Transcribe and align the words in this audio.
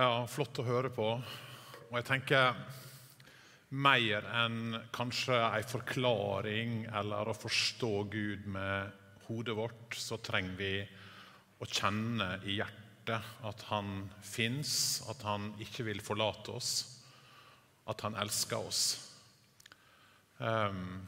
Ja, 0.00 0.22
flott 0.24 0.56
å 0.56 0.64
høre 0.64 0.88
på. 0.96 1.04
Og 1.12 1.96
jeg 1.98 2.06
tenker 2.08 2.54
mer 3.84 4.24
enn 4.32 4.78
kanskje 4.96 5.36
en 5.36 5.66
forklaring 5.68 6.70
eller 7.02 7.28
å 7.28 7.34
forstå 7.36 7.90
Gud 8.08 8.46
med 8.48 8.94
hodet 9.26 9.58
vårt, 9.58 9.98
så 10.00 10.16
trenger 10.24 10.56
vi 10.56 10.70
å 11.60 11.68
kjenne 11.68 12.30
i 12.48 12.56
hjertet 12.62 13.44
at 13.44 13.66
Han 13.68 14.08
fins, 14.24 14.72
at 15.12 15.20
Han 15.28 15.50
ikke 15.60 15.84
vil 15.90 16.00
forlate 16.00 16.56
oss, 16.56 16.72
at 17.84 18.00
Han 18.00 18.16
elsker 18.24 18.72
oss. 18.72 18.84
Um, 20.38 21.02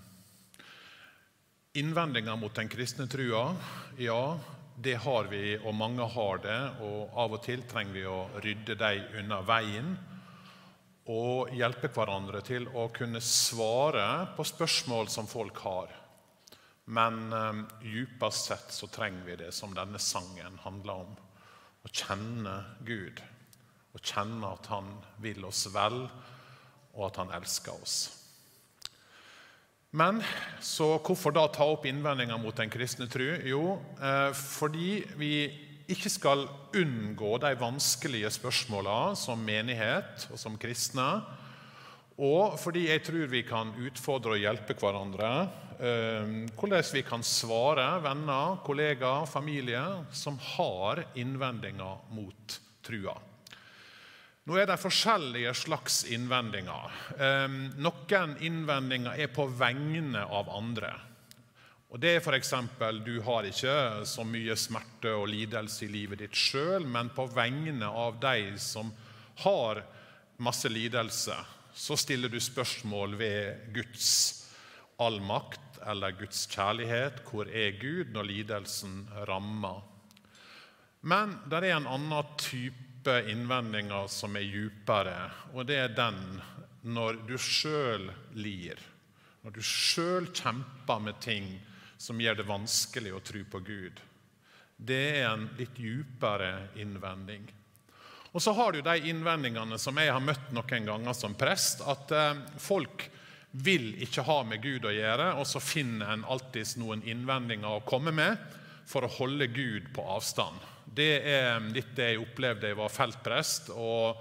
Innvendinger 1.81 2.37
mot 2.37 2.53
den 2.61 2.69
kristne 2.69 3.09
trua, 3.09 3.55
ja, 3.97 4.37
det 4.77 4.95
har 5.05 5.29
vi, 5.31 5.57
og 5.59 5.75
mange 5.75 6.07
har 6.15 6.41
det. 6.45 6.61
Og 6.85 7.13
av 7.19 7.37
og 7.37 7.43
til 7.45 7.65
trenger 7.69 7.97
vi 7.97 8.07
å 8.09 8.19
rydde 8.43 8.77
dem 8.81 9.19
unna 9.23 9.43
veien 9.47 9.95
og 11.11 11.51
hjelpe 11.57 11.91
hverandre 11.91 12.41
til 12.47 12.69
å 12.79 12.87
kunne 12.95 13.21
svare 13.25 14.07
på 14.37 14.47
spørsmål 14.47 15.11
som 15.11 15.27
folk 15.27 15.59
har. 15.65 15.91
Men 16.85 17.33
um, 17.33 17.65
djupest 17.83 18.49
sett 18.51 18.73
så 18.75 18.87
trenger 18.87 19.27
vi 19.27 19.37
det 19.45 19.53
som 19.55 19.75
denne 19.75 19.99
sangen 20.03 20.59
handler 20.63 21.05
om. 21.05 21.13
Å 21.83 21.91
kjenne 21.91 22.57
Gud. 22.87 23.23
Å 23.93 23.99
kjenne 23.99 24.55
at 24.55 24.71
Han 24.71 24.95
vil 25.23 25.45
oss 25.45 25.67
vel, 25.75 26.05
og 26.95 27.07
at 27.11 27.19
Han 27.19 27.35
elsker 27.35 27.75
oss. 27.83 28.22
Men 29.93 30.23
så 30.65 30.95
hvorfor 31.05 31.35
da 31.37 31.45
ta 31.53 31.67
opp 31.69 31.85
innvendinger 31.85 32.39
mot 32.41 32.57
den 32.57 32.71
kristne 32.73 33.05
tru? 33.13 33.27
Jo, 33.45 33.77
eh, 34.01 34.31
fordi 34.33 35.03
vi 35.21 35.35
ikke 35.93 36.09
skal 36.09 36.47
unngå 36.79 37.35
de 37.43 37.51
vanskelige 37.61 38.31
spørsmålene 38.33 39.19
som 39.21 39.43
menighet 39.45 40.25
og 40.33 40.41
som 40.41 40.57
kristne. 40.57 41.09
Og 42.17 42.57
fordi 42.61 42.87
jeg 42.89 43.03
tror 43.05 43.29
vi 43.29 43.43
kan 43.45 43.75
utfordre 43.85 44.39
og 44.39 44.41
hjelpe 44.41 44.79
hverandre. 44.81 45.33
Eh, 45.77 46.33
hvordan 46.57 46.89
vi 46.95 47.05
kan 47.05 47.25
svare 47.27 47.85
venner, 48.01 48.63
kollegaer, 48.65 49.29
familie 49.29 49.85
som 50.09 50.41
har 50.55 51.05
innvendinger 51.21 52.01
mot 52.17 52.61
trua. 52.81 53.19
Nå 54.43 54.57
er 54.59 54.67
det 54.67 54.81
forskjellige 54.83 55.53
slags 55.55 56.01
innvendinger. 56.11 56.95
Ehm, 57.23 57.59
noen 57.79 58.33
innvendinger 58.43 59.15
er 59.15 59.31
på 59.31 59.47
vegne 59.47 60.25
av 60.27 60.51
andre. 60.51 60.91
Og 61.93 62.01
Det 62.01 62.17
er 62.17 62.21
f.eks. 62.25 62.55
du 63.05 63.21
har 63.23 63.47
ikke 63.47 64.05
så 64.09 64.25
mye 64.25 64.57
smerte 64.57 65.13
og 65.15 65.29
lidelse 65.29 65.85
i 65.85 65.93
livet 65.93 66.19
ditt 66.25 66.35
sjøl, 66.35 66.87
men 66.89 67.13
på 67.15 67.29
vegne 67.31 67.87
av 67.87 68.19
de 68.19 68.59
som 68.59 68.91
har 69.45 69.85
masse 70.39 70.69
lidelse, 70.69 71.37
så 71.75 71.97
stiller 71.97 72.29
du 72.29 72.41
spørsmål 72.41 73.15
ved 73.21 73.73
Guds 73.75 74.43
allmakt 74.99 75.79
eller 75.87 76.19
Guds 76.19 76.49
kjærlighet. 76.51 77.23
Hvor 77.31 77.47
er 77.47 77.79
Gud 77.79 78.11
når 78.11 78.27
lidelsen 78.27 79.07
rammer? 79.29 79.83
Men 81.03 81.39
det 81.47 81.63
er 81.63 81.77
en 81.77 81.87
annen 81.87 82.35
type 82.39 82.82
type 83.03 83.31
innvendinger 83.31 84.07
som 84.07 84.37
er 84.37 84.47
djupere, 84.47 85.31
og 85.55 85.67
det 85.67 85.77
er 85.77 85.95
den 85.97 86.41
når 86.83 87.23
du 87.27 87.35
sjøl 87.39 88.11
lir. 88.35 88.79
Når 89.43 89.51
du 89.57 89.63
sjøl 89.63 90.29
kjemper 90.31 91.01
med 91.03 91.19
ting 91.21 91.49
som 91.99 92.21
gjør 92.21 92.39
det 92.39 92.47
vanskelig 92.47 93.15
å 93.15 93.23
tro 93.23 93.43
på 93.51 93.59
Gud. 93.59 93.99
Det 94.77 95.03
er 95.19 95.33
en 95.33 95.49
litt 95.59 95.79
djupere 95.79 96.69
innvending. 96.79 97.47
Og 98.33 98.43
så 98.43 98.55
har 98.55 98.73
du 98.73 98.83
de 98.83 99.11
innvendingene 99.11 99.79
som 99.79 99.99
jeg 99.99 100.11
har 100.13 100.23
møtt 100.23 100.53
noen 100.55 100.87
ganger 100.87 101.15
som 101.15 101.35
prest, 101.35 101.83
at 101.83 102.11
eh, 102.15 102.39
folk 102.59 103.09
vil 103.51 103.93
ikke 104.03 104.25
ha 104.25 104.43
med 104.47 104.63
Gud 104.63 104.87
å 104.87 104.95
gjøre, 104.95 105.35
og 105.37 105.47
så 105.47 105.61
finner 105.61 106.15
en 106.15 106.25
alltids 106.25 106.79
noen 106.81 107.03
innvendinger 107.05 107.69
å 107.69 107.85
komme 107.87 108.15
med 108.15 108.39
for 108.89 109.05
å 109.05 109.15
holde 109.19 109.51
Gud 109.53 109.91
på 109.95 110.07
avstand. 110.15 110.72
Det 110.93 111.13
er 111.25 111.73
litt 111.73 111.95
det 111.97 112.13
jeg 112.13 112.21
opplevde 112.21 112.69
jeg 112.69 112.77
var 112.77 112.93
feltprest. 112.93 113.71
og 113.73 114.21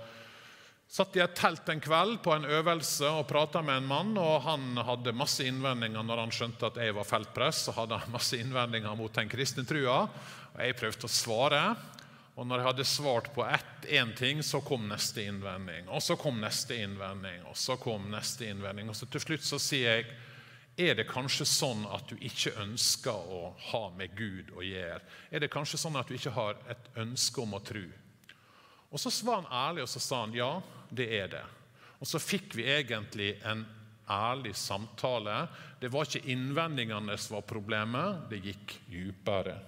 Satt 0.91 1.15
i 1.15 1.21
et 1.23 1.35
telt 1.39 1.69
en 1.71 1.79
kveld 1.79 2.17
på 2.23 2.33
en 2.35 2.43
øvelse 2.47 3.07
og 3.07 3.27
prata 3.29 3.61
med 3.63 3.79
en 3.79 3.87
mann. 3.87 4.11
og 4.19 4.41
Han 4.43 4.79
hadde 4.83 5.15
masse 5.15 5.45
innvendinger 5.47 6.03
når 6.03 6.25
han 6.25 6.33
skjønte 6.35 6.67
at 6.67 6.79
jeg 6.83 6.95
var 6.95 7.07
feltprest. 7.07 7.67
Så 7.67 7.75
hadde 7.75 7.99
han 8.01 8.11
masse 8.11 8.39
innvendinger 8.39 8.97
mot 8.99 9.13
den 9.15 9.31
kristne 9.31 9.63
trua. 9.67 10.01
Og 10.51 10.59
jeg 10.59 10.75
prøvde 10.79 11.07
å 11.07 11.11
svare. 11.11 11.61
Og 12.35 12.47
når 12.47 12.59
jeg 12.59 12.67
hadde 12.69 12.87
svart 12.87 13.29
på 13.35 13.45
én 13.91 14.11
ting, 14.15 14.43
så 14.43 14.59
kom 14.63 14.87
neste 14.89 15.23
innvending. 15.27 15.87
Og 15.91 16.03
så 16.03 16.15
kom 16.19 16.39
neste 16.43 16.75
innvending, 16.79 17.43
og 17.47 17.55
så 17.59 17.75
kom 17.79 18.07
neste 18.11 18.47
innvending. 18.47 18.91
Og 18.91 18.95
så 18.95 19.07
til 19.11 19.23
slutt 19.23 19.47
så 19.47 19.59
sier 19.59 19.99
jeg 19.99 20.11
er 20.77 20.95
det 20.95 21.07
kanskje 21.09 21.45
sånn 21.47 21.83
at 21.91 22.07
du 22.07 22.15
ikke 22.23 22.53
ønsker 22.63 23.11
å 23.11 23.41
ha 23.71 23.81
med 23.97 24.15
Gud 24.15 24.53
å 24.55 24.63
gjøre? 24.63 25.01
Er 25.31 25.43
det 25.43 25.51
kanskje 25.51 25.79
sånn 25.81 25.99
at 25.99 26.07
du 26.07 26.15
ikke 26.15 26.33
har 26.35 26.59
et 26.71 26.87
ønske 27.01 27.43
om 27.43 27.57
å 27.57 27.63
tro? 27.65 27.83
Og 28.91 28.99
Så 28.99 29.11
var 29.25 29.41
han 29.41 29.51
ærlig 29.51 29.83
og 29.83 29.89
så 29.91 29.99
sa 30.03 30.21
han, 30.25 30.35
ja, 30.35 30.61
det 30.89 31.07
er 31.15 31.27
det. 31.31 31.43
Og 31.99 32.07
Så 32.07 32.19
fikk 32.19 32.55
vi 32.55 32.67
egentlig 32.71 33.35
en 33.43 33.65
ærlig 34.11 34.55
samtale. 34.55 35.47
Det 35.79 35.91
var 35.91 36.07
ikke 36.07 36.31
innvendingene 36.31 37.17
som 37.17 37.37
var 37.37 37.47
problemet, 37.47 38.25
det 38.29 38.41
gikk 38.43 38.79
dypere. 38.91 39.59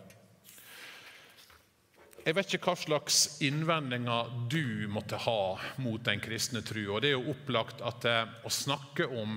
Jeg 2.23 2.35
vet 2.37 2.53
ikke 2.55 2.71
hva 2.71 2.79
slags 2.79 3.17
innvendinger 3.43 4.29
du 4.51 4.87
måtte 4.87 5.19
ha 5.25 5.57
mot 5.83 6.03
den 6.03 6.21
kristne 6.23 6.61
tro. 6.63 6.85
Og 6.93 7.01
det 7.03 7.11
er 7.11 7.17
jo 7.17 7.33
opplagt 7.33 7.83
at 7.83 8.07
å 8.47 8.51
snakke 8.51 9.09
om 9.11 9.35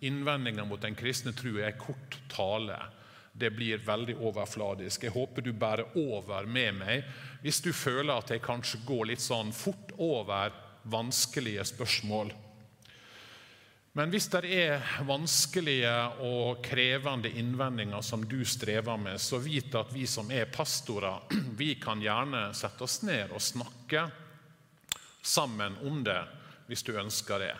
innvendinger 0.00 0.64
mot 0.64 0.80
den 0.82 0.96
kristne 0.98 1.32
tro 1.36 1.56
er 1.60 1.78
kort 1.78 2.18
tale. 2.32 2.78
Det 3.32 3.52
blir 3.54 3.82
veldig 3.84 4.16
overfladisk. 4.18 5.04
Jeg 5.06 5.14
håper 5.14 5.44
du 5.44 5.52
bærer 5.52 5.96
over 5.98 6.46
med 6.46 6.80
meg 6.80 7.10
hvis 7.44 7.62
du 7.64 7.70
føler 7.72 8.16
at 8.16 8.30
jeg 8.34 8.44
kanskje 8.44 8.82
går 8.84 9.12
litt 9.12 9.24
sånn 9.24 9.52
fort 9.56 9.94
over 9.96 10.52
vanskelige 10.90 11.64
spørsmål. 11.70 12.32
Men 13.98 14.12
hvis 14.12 14.28
det 14.30 14.44
er 14.54 14.84
vanskelige 15.06 15.92
og 16.22 16.60
krevende 16.62 17.32
innvendinger 17.40 18.04
som 18.06 18.22
du 18.22 18.38
strever 18.46 19.00
med, 19.00 19.18
så 19.18 19.40
vit 19.42 19.74
at 19.74 19.90
vi 19.90 20.04
som 20.06 20.30
er 20.30 20.46
pastorer, 20.52 21.26
vi 21.60 21.74
kan 21.82 22.02
gjerne 22.02 22.50
sette 22.54 22.86
oss 22.86 23.00
ned 23.02 23.34
og 23.34 23.42
snakke 23.42 24.06
sammen 25.22 25.74
om 25.86 26.04
det, 26.06 26.20
hvis 26.70 26.86
du 26.86 26.94
ønsker 26.94 27.42
det. 27.42 27.56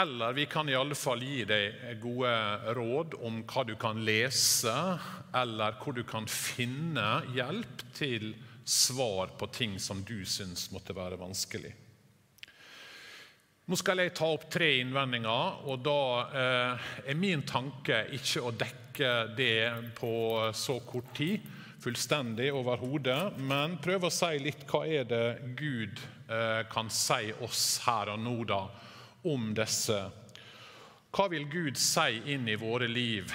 Eller 0.00 0.32
vi 0.32 0.46
kan 0.46 0.68
i 0.68 0.74
alle 0.74 0.94
fall 0.96 1.20
gi 1.22 1.42
deg 1.44 1.98
gode 2.00 2.30
råd 2.76 3.18
om 3.26 3.42
hva 3.44 3.64
du 3.68 3.74
kan 3.80 3.98
lese, 4.06 4.72
eller 5.36 5.76
hvor 5.82 5.96
du 5.96 6.04
kan 6.08 6.28
finne 6.30 7.08
hjelp 7.34 7.82
til 7.96 8.30
svar 8.64 9.34
på 9.36 9.50
ting 9.52 9.76
som 9.82 10.00
du 10.06 10.22
syns 10.24 10.70
måtte 10.72 10.96
være 10.96 11.18
vanskelig. 11.20 11.72
Nå 13.70 13.76
skal 13.78 14.00
jeg 14.02 14.14
ta 14.16 14.26
opp 14.32 14.48
tre 14.50 14.70
innvendinger, 14.80 15.60
og 15.68 15.82
da 15.84 16.00
eh, 16.42 16.90
er 17.12 17.18
min 17.18 17.44
tanke 17.46 18.00
ikke 18.16 18.44
å 18.46 18.54
dekke 18.56 19.10
det 19.36 19.92
på 19.98 20.12
så 20.56 20.80
kort 20.86 21.12
tid, 21.18 21.44
fullstendig 21.80 22.48
overhodet, 22.56 23.36
men 23.38 23.76
prøve 23.84 24.08
å 24.08 24.14
si 24.14 24.40
litt 24.42 24.64
hva 24.70 24.82
er 24.88 25.06
det 25.12 25.26
Gud 25.60 26.00
eh, 26.30 26.62
kan 26.72 26.88
si 26.92 27.34
oss 27.44 27.82
her 27.84 28.14
og 28.14 28.24
nå, 28.24 28.38
da 28.48 28.64
om 29.22 29.52
disse. 29.54 29.98
Hva 31.10 31.26
vil 31.32 31.48
Gud 31.50 31.78
si 31.80 32.20
inn 32.32 32.48
i 32.48 32.58
våre 32.58 32.88
liv? 32.88 33.32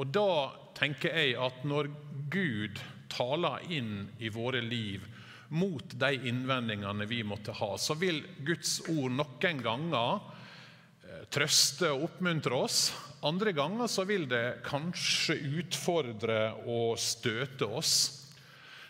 Og 0.00 0.08
da 0.14 0.50
tenker 0.74 1.14
jeg 1.14 1.36
at 1.38 1.66
når 1.68 1.90
Gud 2.32 2.80
taler 3.12 3.66
inn 3.70 4.08
i 4.18 4.30
våre 4.32 4.62
liv 4.64 5.04
mot 5.54 5.94
de 6.00 6.10
innvendingene 6.30 7.06
vi 7.06 7.20
måtte 7.22 7.54
ha, 7.54 7.74
så 7.78 7.94
vil 8.00 8.22
Guds 8.46 8.80
ord 8.88 9.12
noen 9.14 9.60
ganger 9.62 10.16
eh, 11.04 11.22
trøste 11.30 11.92
og 11.92 12.08
oppmuntre 12.08 12.58
oss. 12.64 12.88
Andre 13.24 13.54
ganger 13.56 13.88
så 13.88 14.06
vil 14.08 14.26
det 14.28 14.64
kanskje 14.66 15.36
utfordre 15.60 16.40
og 16.66 16.98
støte 17.00 17.68
oss. 17.68 17.94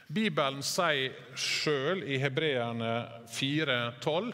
Bibelen 0.06 0.62
sier 0.65 1.15
sjøl 1.38 2.03
i 2.06 2.19
Hebreerne 2.23 2.94
4,12 3.35 4.32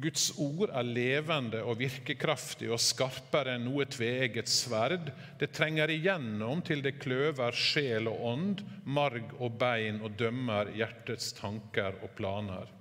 Guds 0.00 0.30
ord 0.40 0.70
er 0.72 0.86
levende 0.88 1.58
og 1.68 1.76
virkekraftig 1.82 2.70
og 2.72 2.80
skarpere 2.80 3.58
enn 3.58 3.66
noe 3.68 3.84
tveegget 3.92 4.48
sverd. 4.48 5.10
Det 5.36 5.50
trenger 5.52 5.92
igjennom 5.92 6.62
til 6.64 6.80
det 6.80 6.94
kløver 7.02 7.52
sjel 7.52 8.08
og 8.08 8.22
ånd, 8.30 8.62
marg 8.88 9.34
og 9.36 9.58
bein 9.60 10.00
og 10.00 10.16
dømmer 10.16 10.72
hjertets 10.72 11.34
tanker 11.36 12.00
og 12.00 12.14
planer. 12.16 12.72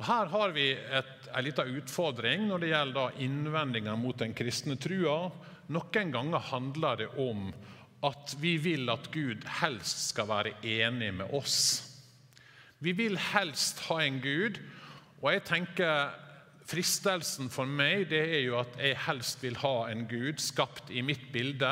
Og 0.00 0.06
her 0.08 0.32
har 0.32 0.56
vi 0.56 0.70
en 0.72 1.44
liten 1.44 1.76
utfordring 1.76 2.48
når 2.48 2.62
det 2.62 2.72
gjelder 2.72 3.20
innvendinger 3.20 4.00
mot 4.00 4.16
den 4.22 4.32
kristne 4.32 4.78
trua. 4.80 5.28
Noen 5.68 6.16
ganger 6.16 6.48
handler 6.48 7.02
det 7.02 7.10
om 7.20 7.50
at 8.08 8.32
vi 8.40 8.54
vil 8.56 8.88
at 8.88 9.10
Gud 9.12 9.44
helst 9.60 10.06
skal 10.14 10.30
være 10.32 10.56
enig 10.64 11.12
med 11.20 11.36
oss. 11.36 11.58
Vi 12.80 12.96
vil 12.96 13.20
helst 13.20 13.84
ha 13.90 14.00
en 14.00 14.22
Gud, 14.24 14.56
og 15.20 15.32
jeg 15.34 15.44
tenker 15.44 16.12
fristelsen 16.70 17.50
for 17.52 17.68
meg 17.68 18.06
det 18.12 18.20
er 18.22 18.44
jo 18.46 18.58
at 18.60 18.76
jeg 18.80 18.98
helst 19.06 19.42
vil 19.44 19.58
ha 19.60 19.74
en 19.90 20.06
Gud 20.08 20.40
skapt 20.42 20.92
i 20.94 21.02
mitt 21.04 21.26
bilde, 21.34 21.70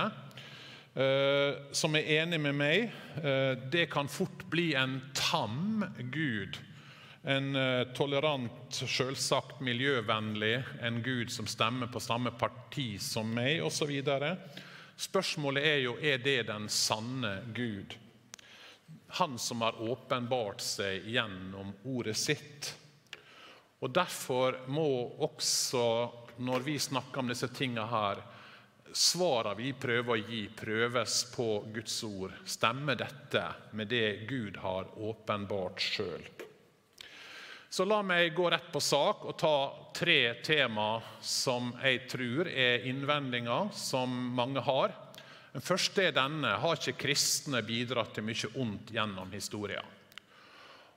eh, 0.99 1.61
som 1.73 1.97
er 1.97 2.11
enig 2.19 2.41
med 2.45 2.57
meg. 2.59 2.97
Eh, 3.23 3.55
det 3.73 3.87
kan 3.93 4.11
fort 4.11 4.45
bli 4.51 4.73
en 4.77 4.99
tam 5.17 5.85
Gud. 6.13 6.59
En 7.29 7.55
eh, 7.57 7.85
tolerant, 7.97 8.75
selvsagt 8.75 9.63
miljøvennlig, 9.65 10.57
en 10.85 11.01
Gud 11.05 11.33
som 11.33 11.49
stemmer 11.51 11.91
på 11.93 12.03
samme 12.03 12.35
parti 12.37 12.97
som 13.03 13.31
meg, 13.35 13.63
osv. 13.65 13.95
Spørsmålet 14.99 15.71
er 15.71 15.81
jo 15.85 15.97
er 16.03 16.21
det 16.21 16.43
den 16.51 16.69
sanne 16.73 17.39
Gud. 17.55 17.97
Han 19.21 19.39
som 19.41 19.63
har 19.65 19.79
åpenbart 19.81 20.61
seg 20.65 21.07
gjennom 21.09 21.73
ordet 21.89 22.17
sitt. 22.19 22.75
Og 23.79 23.93
Derfor 23.95 24.59
må 24.67 24.89
også, 25.23 25.85
når 26.43 26.65
vi 26.67 26.79
snakker 26.83 27.23
om 27.23 27.31
disse 27.31 27.49
tingene 27.55 27.87
her, 27.87 28.23
svarene 28.93 29.55
vi 29.59 29.73
prøver 29.77 30.17
å 30.17 30.19
gi, 30.19 30.43
prøves 30.57 31.21
på 31.35 31.47
Guds 31.75 32.01
ord. 32.09 32.35
Stemmer 32.49 32.99
dette 32.99 33.45
med 33.79 33.91
det 33.93 34.27
Gud 34.31 34.59
har 34.63 34.91
åpenbart 34.99 35.83
sjøl? 35.83 36.27
Så 37.71 37.85
la 37.85 38.01
meg 38.03 38.33
gå 38.35 38.49
rett 38.51 38.71
på 38.73 38.81
sak 38.81 39.27
og 39.29 39.37
ta 39.39 39.57
tre 39.95 40.39
tema 40.43 41.03
som 41.21 41.75
jeg 41.83 42.07
tror 42.09 42.49
er 42.49 42.87
innvendinger 42.89 43.69
som 43.77 44.15
mange 44.35 44.63
har. 44.65 44.95
Den 45.53 45.65
første 45.65 46.07
er 46.09 46.17
denne 46.17 46.55
har 46.63 46.81
ikke 46.81 46.97
kristne 47.05 47.61
bidratt 47.67 48.17
til 48.17 48.25
mye 48.25 48.51
ondt 48.63 48.93
gjennom 48.97 49.31
historien? 49.37 49.85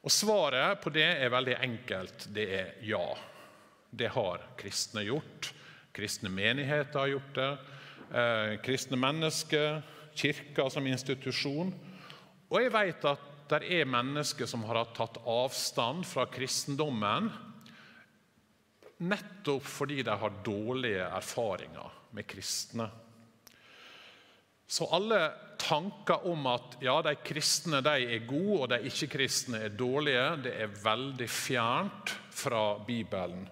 Og 0.01 0.13
Svaret 0.13 0.81
på 0.81 0.89
det 0.93 1.05
er 1.05 1.29
veldig 1.33 1.57
enkelt. 1.61 2.25
Det 2.33 2.47
er 2.57 2.71
ja. 2.85 3.05
Det 3.91 4.09
har 4.09 4.41
kristne 4.57 5.03
gjort. 5.05 5.51
Kristne 5.93 6.31
menigheter 6.33 6.99
har 6.99 7.11
gjort 7.11 7.35
det. 7.35 7.51
Eh, 8.11 8.55
kristne 8.65 8.97
mennesker, 8.97 9.81
kirka 10.17 10.69
som 10.71 10.87
institusjon. 10.87 11.73
Og 12.49 12.57
jeg 12.59 12.73
vet 12.73 13.05
at 13.11 13.27
det 13.51 13.61
er 13.67 13.89
mennesker 13.89 14.47
som 14.47 14.63
har 14.67 14.85
tatt 14.95 15.19
avstand 15.27 16.05
fra 16.07 16.25
kristendommen 16.31 17.29
nettopp 19.01 19.65
fordi 19.65 20.01
de 20.05 20.15
har 20.23 20.41
dårlige 20.45 21.05
erfaringer 21.07 21.93
med 22.15 22.27
kristne. 22.29 22.87
Så 24.71 24.87
alle 24.93 25.19
tanker 25.71 26.27
om 26.27 26.45
at 26.51 26.75
ja, 26.83 26.97
de 27.05 27.13
kristne 27.23 27.79
de 27.85 27.93
er 28.03 28.25
gode 28.27 28.57
og 28.57 28.69
de 28.73 28.81
ikke-kristne 28.89 29.61
er 29.69 29.75
dårlige, 29.79 30.25
det 30.43 30.55
er 30.65 30.73
veldig 30.83 31.27
fjernt 31.31 32.11
fra 32.35 32.63
Bibelen. 32.83 33.45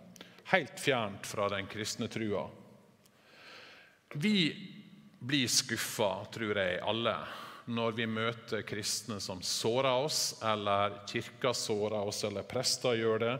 Helt 0.51 0.81
fjernt 0.81 1.30
fra 1.30 1.48
den 1.54 1.69
kristne 1.71 2.10
trua. 2.12 2.44
Vi 4.19 4.39
blir 5.19 5.48
skuffa, 5.48 6.25
tror 6.33 6.60
jeg, 6.60 6.81
alle, 6.83 7.13
når 7.71 7.95
vi 7.95 8.07
møter 8.10 8.66
kristne 8.68 9.19
som 9.24 9.39
sårer 9.45 10.04
oss, 10.04 10.39
eller 10.44 10.98
kirka 11.07 11.54
sårer 11.56 12.01
oss, 12.01 12.24
eller 12.27 12.48
prester 12.50 12.98
gjør 13.00 13.24
det. 13.24 13.36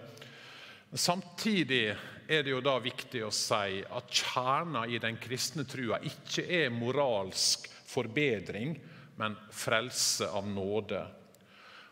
Samtidig 0.93 1.83
er 2.29 2.45
det 2.45 2.53
jo 2.53 2.61
da 2.63 2.77
viktig 2.79 3.25
å 3.25 3.33
si 3.33 3.81
at 3.83 4.21
kjerna 4.21 4.85
i 4.87 5.01
den 5.01 5.19
kristne 5.19 5.65
trua 5.67 5.99
ikke 6.05 6.45
er 6.61 6.71
moralsk 6.73 7.67
forbedring, 7.89 8.75
men 9.19 9.36
frelse 9.51 10.30
av 10.30 10.47
nåde. 10.47 11.01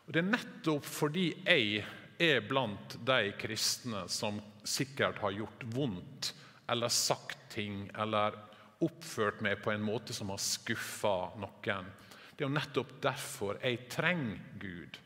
Og 0.05 0.13
Det 0.13 0.21
er 0.21 0.29
nettopp 0.29 0.85
fordi 0.87 1.27
jeg 1.43 1.81
er 2.23 2.45
blant 2.47 2.95
de 3.05 3.33
kristne 3.37 4.05
som 4.09 4.39
sikkert 4.63 5.19
har 5.21 5.35
gjort 5.35 5.65
vondt 5.75 6.31
eller 6.71 6.91
sagt 6.91 7.49
ting 7.53 7.85
eller 7.97 8.37
oppført 8.83 9.41
meg 9.41 9.59
på 9.63 9.73
en 9.73 9.83
måte 9.83 10.15
som 10.15 10.31
har 10.31 10.41
skuffa 10.41 11.33
noen. 11.41 11.91
Det 12.31 12.43
er 12.43 12.47
jo 12.47 12.53
nettopp 12.53 12.97
derfor 13.01 13.59
jeg 13.63 13.87
trenger 13.89 14.39
Gud. 14.61 14.99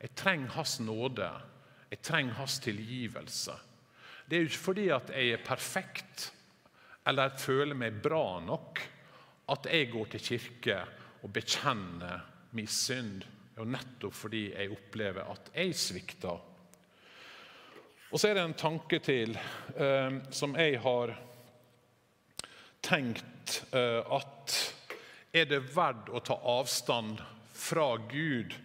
Jeg 0.00 0.14
trenger 0.16 0.54
Hans 0.56 0.78
nåde. 0.80 1.28
Jeg 1.90 2.00
trenger 2.02 2.38
Hans 2.38 2.58
tilgivelse. 2.64 3.56
Det 4.24 4.36
er 4.36 4.44
jo 4.44 4.50
ikke 4.50 4.68
fordi 4.70 4.86
at 4.94 5.10
jeg 5.12 5.34
er 5.34 5.44
perfekt 5.44 6.30
eller 7.06 7.36
føler 7.40 7.76
meg 7.76 8.00
bra 8.02 8.40
nok 8.44 8.80
at 9.50 9.66
jeg 9.70 9.90
går 9.92 10.12
til 10.12 10.24
kirke 10.24 10.78
og 11.20 11.32
bekjenner 11.34 12.22
min 12.56 12.70
synd. 12.70 13.24
Er 13.58 13.68
nettopp 13.68 14.14
fordi 14.16 14.46
jeg 14.52 14.72
opplever 14.72 15.26
at 15.32 15.50
jeg 15.54 15.74
svikter. 15.76 16.38
Og 18.10 18.18
så 18.18 18.30
er 18.30 18.38
det 18.38 18.44
en 18.44 18.58
tanke 18.58 18.98
til 19.04 19.36
eh, 19.76 20.16
som 20.34 20.56
jeg 20.58 20.80
har 20.82 21.12
tenkt 22.82 23.60
eh, 23.76 24.00
at 24.02 24.56
er 25.30 25.46
det 25.46 25.60
verdt 25.76 26.10
å 26.10 26.22
ta 26.26 26.34
avstand 26.56 27.20
fra 27.54 27.92
Gud 28.10 28.56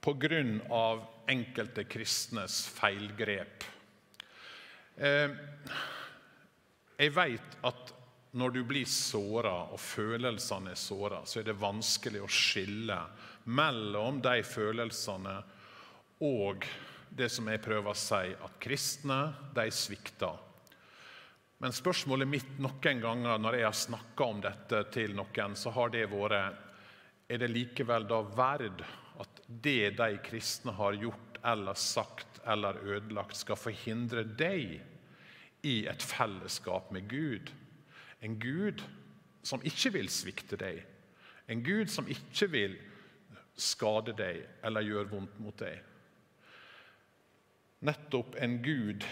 pga. 0.00 1.02
enkelte 1.26 1.84
kristnes 1.84 2.62
feilgrep? 2.70 3.64
Eh, 4.96 5.30
jeg 6.96 7.12
vet 7.12 7.58
at 7.66 7.95
når 8.36 8.52
du 8.52 8.62
blir 8.68 8.88
såra 8.88 9.54
og 9.72 9.80
følelsene 9.80 10.74
er 10.74 10.80
såra, 10.80 11.22
så 11.24 11.40
er 11.40 11.48
det 11.48 11.56
vanskelig 11.60 12.20
å 12.20 12.28
skille 12.28 12.98
mellom 13.48 14.20
de 14.24 14.42
følelsene 14.44 15.36
og 16.26 16.66
det 17.16 17.30
som 17.32 17.48
jeg 17.48 17.62
prøver 17.64 17.92
å 17.92 17.96
si, 17.96 18.34
at 18.34 18.58
kristne 18.60 19.20
de 19.56 19.64
svikter. 19.72 20.36
Men 21.64 21.72
spørsmålet 21.72 22.28
mitt 22.28 22.58
noen 22.60 23.00
ganger 23.00 23.40
når 23.40 23.56
jeg 23.56 23.68
har 23.70 23.78
snakka 23.80 24.28
om 24.28 24.44
dette 24.44 24.82
til 24.92 25.16
noen, 25.16 25.56
så 25.56 25.72
har 25.72 25.92
det 25.94 26.04
vært 26.12 26.64
er 27.26 27.40
det 27.42 27.48
likevel 27.50 28.04
da 28.06 28.20
verd 28.36 28.84
at 29.18 29.40
det 29.48 29.96
de 29.98 30.10
kristne 30.22 30.76
har 30.76 30.98
gjort 31.00 31.40
eller 31.46 31.78
sagt 31.78 32.42
eller 32.46 32.78
ødelagt, 32.84 33.38
skal 33.40 33.58
forhindre 33.58 34.22
deg 34.38 34.76
i 35.66 35.78
et 35.90 36.04
fellesskap 36.04 36.92
med 36.94 37.08
Gud. 37.10 37.50
En 38.24 38.38
Gud 38.40 38.82
som 39.46 39.62
ikke 39.64 39.92
vil 39.98 40.08
svikte 40.10 40.58
deg. 40.60 40.82
En 41.48 41.62
Gud 41.62 41.90
som 41.92 42.08
ikke 42.10 42.48
vil 42.50 42.76
skade 43.56 44.14
deg 44.16 44.42
eller 44.66 44.84
gjøre 44.84 45.10
vondt 45.12 45.38
mot 45.40 45.56
deg. 45.60 45.78
Nettopp 47.86 48.36
en 48.42 48.58
Gud 48.64 49.04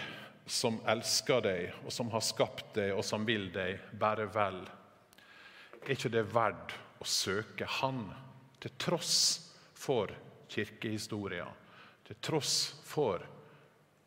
som 0.45 0.77
elsker 0.89 1.41
deg, 1.41 1.69
og 1.85 1.93
som 1.93 2.09
har 2.13 2.21
skapt 2.21 2.75
deg, 2.77 2.91
og 2.93 3.05
som 3.05 3.25
vil 3.25 3.47
deg 3.53 3.81
bare 3.97 4.27
vel. 4.33 4.59
Er 5.81 5.93
ikke 5.95 6.11
det 6.13 6.25
verdt 6.33 6.75
å 7.01 7.07
søke 7.07 7.67
Han, 7.79 8.07
til 8.61 8.73
tross 8.81 9.15
for 9.77 10.11
kirkehistoria, 10.49 11.45
til 12.05 12.19
tross 12.21 12.55
for 12.85 13.25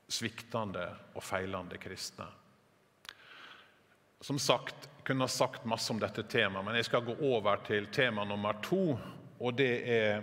sviktende 0.08 0.86
og 1.14 1.22
feilende 1.22 1.78
kristne. 1.80 2.26
Som 4.24 4.38
sagt, 4.42 4.88
kunne 5.08 5.24
ha 5.24 5.28
sagt 5.28 5.64
masse 5.64 5.88
om 5.92 6.00
dette 6.00 6.22
temaet, 6.28 6.66
men 6.66 6.76
jeg 6.76 6.84
skal 6.84 7.06
gå 7.06 7.14
over 7.30 7.62
til 7.64 7.86
tema 7.88 8.26
nummer 8.28 8.58
to. 8.60 8.92
Og 9.40 9.54
det 9.56 9.70
er 9.88 10.18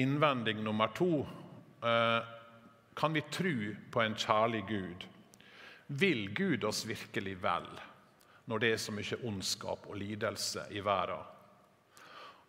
innvending 0.00 0.62
nummer 0.64 0.88
to. 0.96 1.20
Eh, 1.84 2.30
kan 2.96 3.12
vi 3.12 3.20
tro 3.28 3.52
på 3.92 4.00
en 4.00 4.16
kjærlig 4.16 4.62
Gud? 4.70 5.04
Vil 5.86 6.30
Gud 6.32 6.64
oss 6.64 6.86
virkelig 6.88 7.36
vel 7.42 7.68
når 8.48 8.62
det 8.62 8.70
er 8.72 8.80
så 8.80 8.94
mye 8.96 9.20
ondskap 9.28 9.84
og 9.84 10.00
lidelse 10.00 10.64
i 10.72 10.80
verden? 10.80 11.20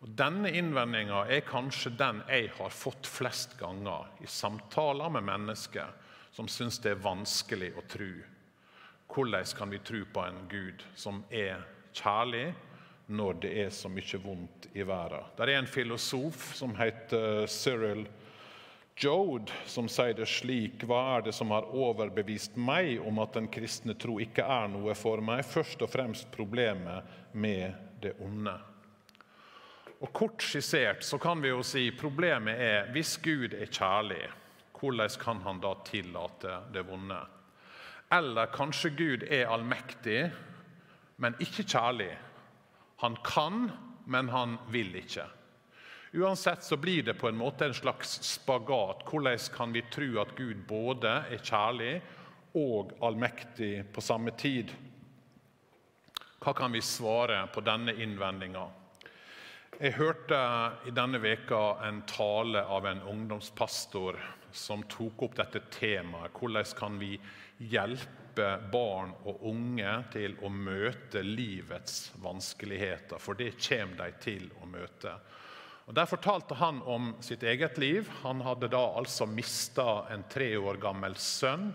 Og 0.00 0.16
Denne 0.16 0.54
innvendinga 0.56 1.26
er 1.28 1.44
kanskje 1.44 1.92
den 2.00 2.24
jeg 2.30 2.48
har 2.56 2.72
fått 2.72 3.12
flest 3.12 3.58
ganger 3.60 4.08
i 4.24 4.30
samtaler 4.30 5.12
med 5.12 5.28
mennesker 5.28 5.92
som 6.32 6.48
syns 6.48 6.80
det 6.80 6.94
er 6.94 7.04
vanskelig 7.04 7.74
å 7.76 7.84
tro. 7.92 8.12
Hvordan 9.08 9.44
kan 9.56 9.70
vi 9.70 9.78
tro 9.78 10.04
på 10.12 10.24
en 10.24 10.40
Gud 10.50 10.84
som 10.94 11.22
er 11.30 11.64
kjærlig 11.96 12.52
når 13.08 13.38
det 13.42 13.52
er 13.64 13.70
så 13.72 13.88
mye 13.88 14.20
vondt 14.22 14.68
i 14.76 14.84
verden? 14.84 15.24
Det 15.36 15.48
er 15.48 15.58
en 15.58 15.70
filosof 15.70 16.52
som 16.54 16.76
heter 16.76 17.46
Cyril 17.48 18.04
Jode, 18.98 19.52
som 19.66 19.86
sier 19.86 20.16
det 20.18 20.26
slik 20.26 20.82
Hva 20.90 20.98
er 21.16 21.28
det 21.28 21.34
som 21.36 21.52
har 21.54 21.68
overbevist 21.70 22.56
meg 22.58 22.96
om 23.06 23.20
at 23.22 23.36
den 23.36 23.46
kristne 23.46 23.94
tro 23.94 24.16
ikke 24.18 24.42
er 24.42 24.66
noe 24.72 24.96
for 24.98 25.22
meg? 25.22 25.44
Først 25.46 25.84
og 25.86 25.92
fremst 25.92 26.32
problemet 26.34 27.06
med 27.32 27.78
det 28.02 28.16
onde. 28.22 28.56
Og 29.98 30.12
Kort 30.14 30.42
skissert 30.42 31.02
så 31.06 31.18
kan 31.18 31.40
vi 31.42 31.50
jo 31.50 31.62
si 31.66 31.88
problemet 31.94 32.58
er 32.58 32.92
hvis 32.94 33.16
Gud 33.22 33.54
er 33.54 33.70
kjærlig, 33.70 34.26
hvordan 34.78 35.16
kan 35.22 35.42
han 35.46 35.62
da 35.62 35.72
tillate 35.86 36.60
det 36.74 36.84
vonde? 36.86 37.18
Eller 38.10 38.46
kanskje 38.46 38.90
Gud 38.96 39.24
er 39.28 39.50
allmektig, 39.52 40.30
men 41.16 41.36
ikke 41.42 41.66
kjærlig. 41.66 42.14
Han 43.02 43.18
kan, 43.24 43.68
men 44.06 44.30
han 44.32 44.56
vil 44.72 44.94
ikke. 44.96 45.26
Uansett 46.16 46.64
så 46.64 46.76
blir 46.80 47.02
det 47.02 47.18
på 47.20 47.28
en 47.28 47.36
måte 47.36 47.66
en 47.68 47.74
slags 47.74 48.16
spagat. 48.24 49.04
Hvordan 49.04 49.38
kan 49.54 49.72
vi 49.72 49.84
tro 49.92 50.08
at 50.22 50.32
Gud 50.36 50.64
både 50.68 51.10
er 51.28 51.42
kjærlig 51.44 51.98
og 52.56 52.94
allmektig 53.04 53.84
på 53.92 54.00
samme 54.00 54.32
tid? 54.40 54.72
Hva 56.40 56.54
kan 56.56 56.72
vi 56.72 56.80
svare 56.80 57.42
på 57.52 57.60
denne 57.66 57.92
innvendinga? 57.92 58.64
Jeg 59.78 59.98
hørte 59.98 60.38
i 60.88 60.94
denne 60.96 61.20
veka 61.22 61.60
en 61.86 62.00
tale 62.08 62.64
av 62.64 62.86
en 62.88 63.02
ungdomspastor 63.12 64.16
som 64.50 64.82
tok 64.88 65.26
opp 65.28 65.36
dette 65.38 65.60
temaet. 65.70 66.32
Hvordan 66.34 66.72
kan 66.78 66.96
vi 66.98 67.18
hjelpe 67.58 68.48
barn 68.72 69.12
og 69.26 69.42
unge 69.50 69.92
til 70.14 70.36
å 70.44 70.50
møte 70.52 71.22
livets 71.24 72.12
vanskeligheter? 72.22 73.20
For 73.22 73.38
det 73.38 73.56
kommer 73.58 74.04
de 74.04 74.22
til 74.22 74.48
å 74.62 74.68
møte. 74.70 75.14
Og 75.88 75.94
Der 75.96 76.08
fortalte 76.08 76.54
han 76.60 76.82
om 76.84 77.14
sitt 77.24 77.42
eget 77.42 77.78
liv. 77.80 78.08
Han 78.22 78.42
hadde 78.44 78.68
da 78.68 78.82
altså 79.00 79.26
mista 79.26 80.04
en 80.12 80.26
tre 80.28 80.50
år 80.56 80.76
gammel 80.82 81.16
sønn. 81.16 81.70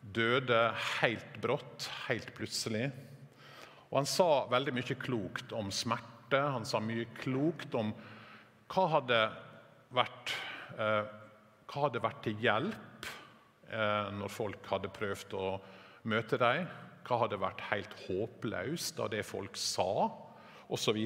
Døde 0.00 0.70
helt 1.00 1.36
brått, 1.42 1.90
helt 2.08 2.32
plutselig. 2.36 2.88
Og 3.90 4.00
Han 4.00 4.08
sa 4.08 4.46
veldig 4.50 4.72
mye 4.74 4.96
klokt 4.96 5.52
om 5.52 5.68
smerte. 5.70 6.40
Han 6.40 6.64
sa 6.64 6.80
mye 6.80 7.04
klokt 7.20 7.76
om 7.76 7.92
hva 8.72 8.86
hadde 8.96 9.20
vært, 9.94 10.32
eh, 10.78 11.04
hva 11.68 11.82
hadde 11.84 12.02
vært 12.02 12.22
til 12.24 12.40
hjelp 12.40 13.10
når 14.14 14.30
folk 14.30 14.66
hadde 14.70 14.92
prøvd 14.94 15.34
å 15.38 15.48
møte 16.10 16.38
dem. 16.40 16.68
Hva 17.04 17.18
hadde 17.24 17.40
vært 17.40 17.64
helt 17.68 17.94
håpløst 18.06 19.00
av 19.02 19.10
det 19.12 19.24
folk 19.26 19.58
sa, 19.60 20.08
osv. 20.72 21.00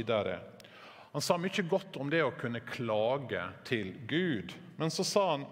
Han 1.13 1.25
sa 1.25 1.39
mye 1.41 1.65
godt 1.67 1.97
om 1.99 2.11
det 2.13 2.23
å 2.23 2.35
kunne 2.39 2.63
klage 2.67 3.43
til 3.67 3.95
Gud. 4.07 4.55
Men 4.77 4.93
så 4.95 5.07
sa 5.07 5.25
han 5.33 5.47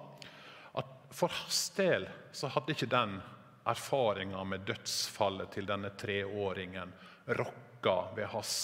at 0.78 0.92
for 1.16 1.32
hans 1.32 1.62
del 1.78 2.06
så 2.37 2.52
hadde 2.52 2.76
ikke 2.76 2.90
den 2.92 3.18
erfaringa 3.66 4.44
med 4.46 4.66
dødsfallet 4.68 5.56
til 5.56 5.66
denne 5.66 5.90
treåringen 5.99 6.92
rokka 7.26 7.96
ved 8.14 8.30
hans 8.30 8.56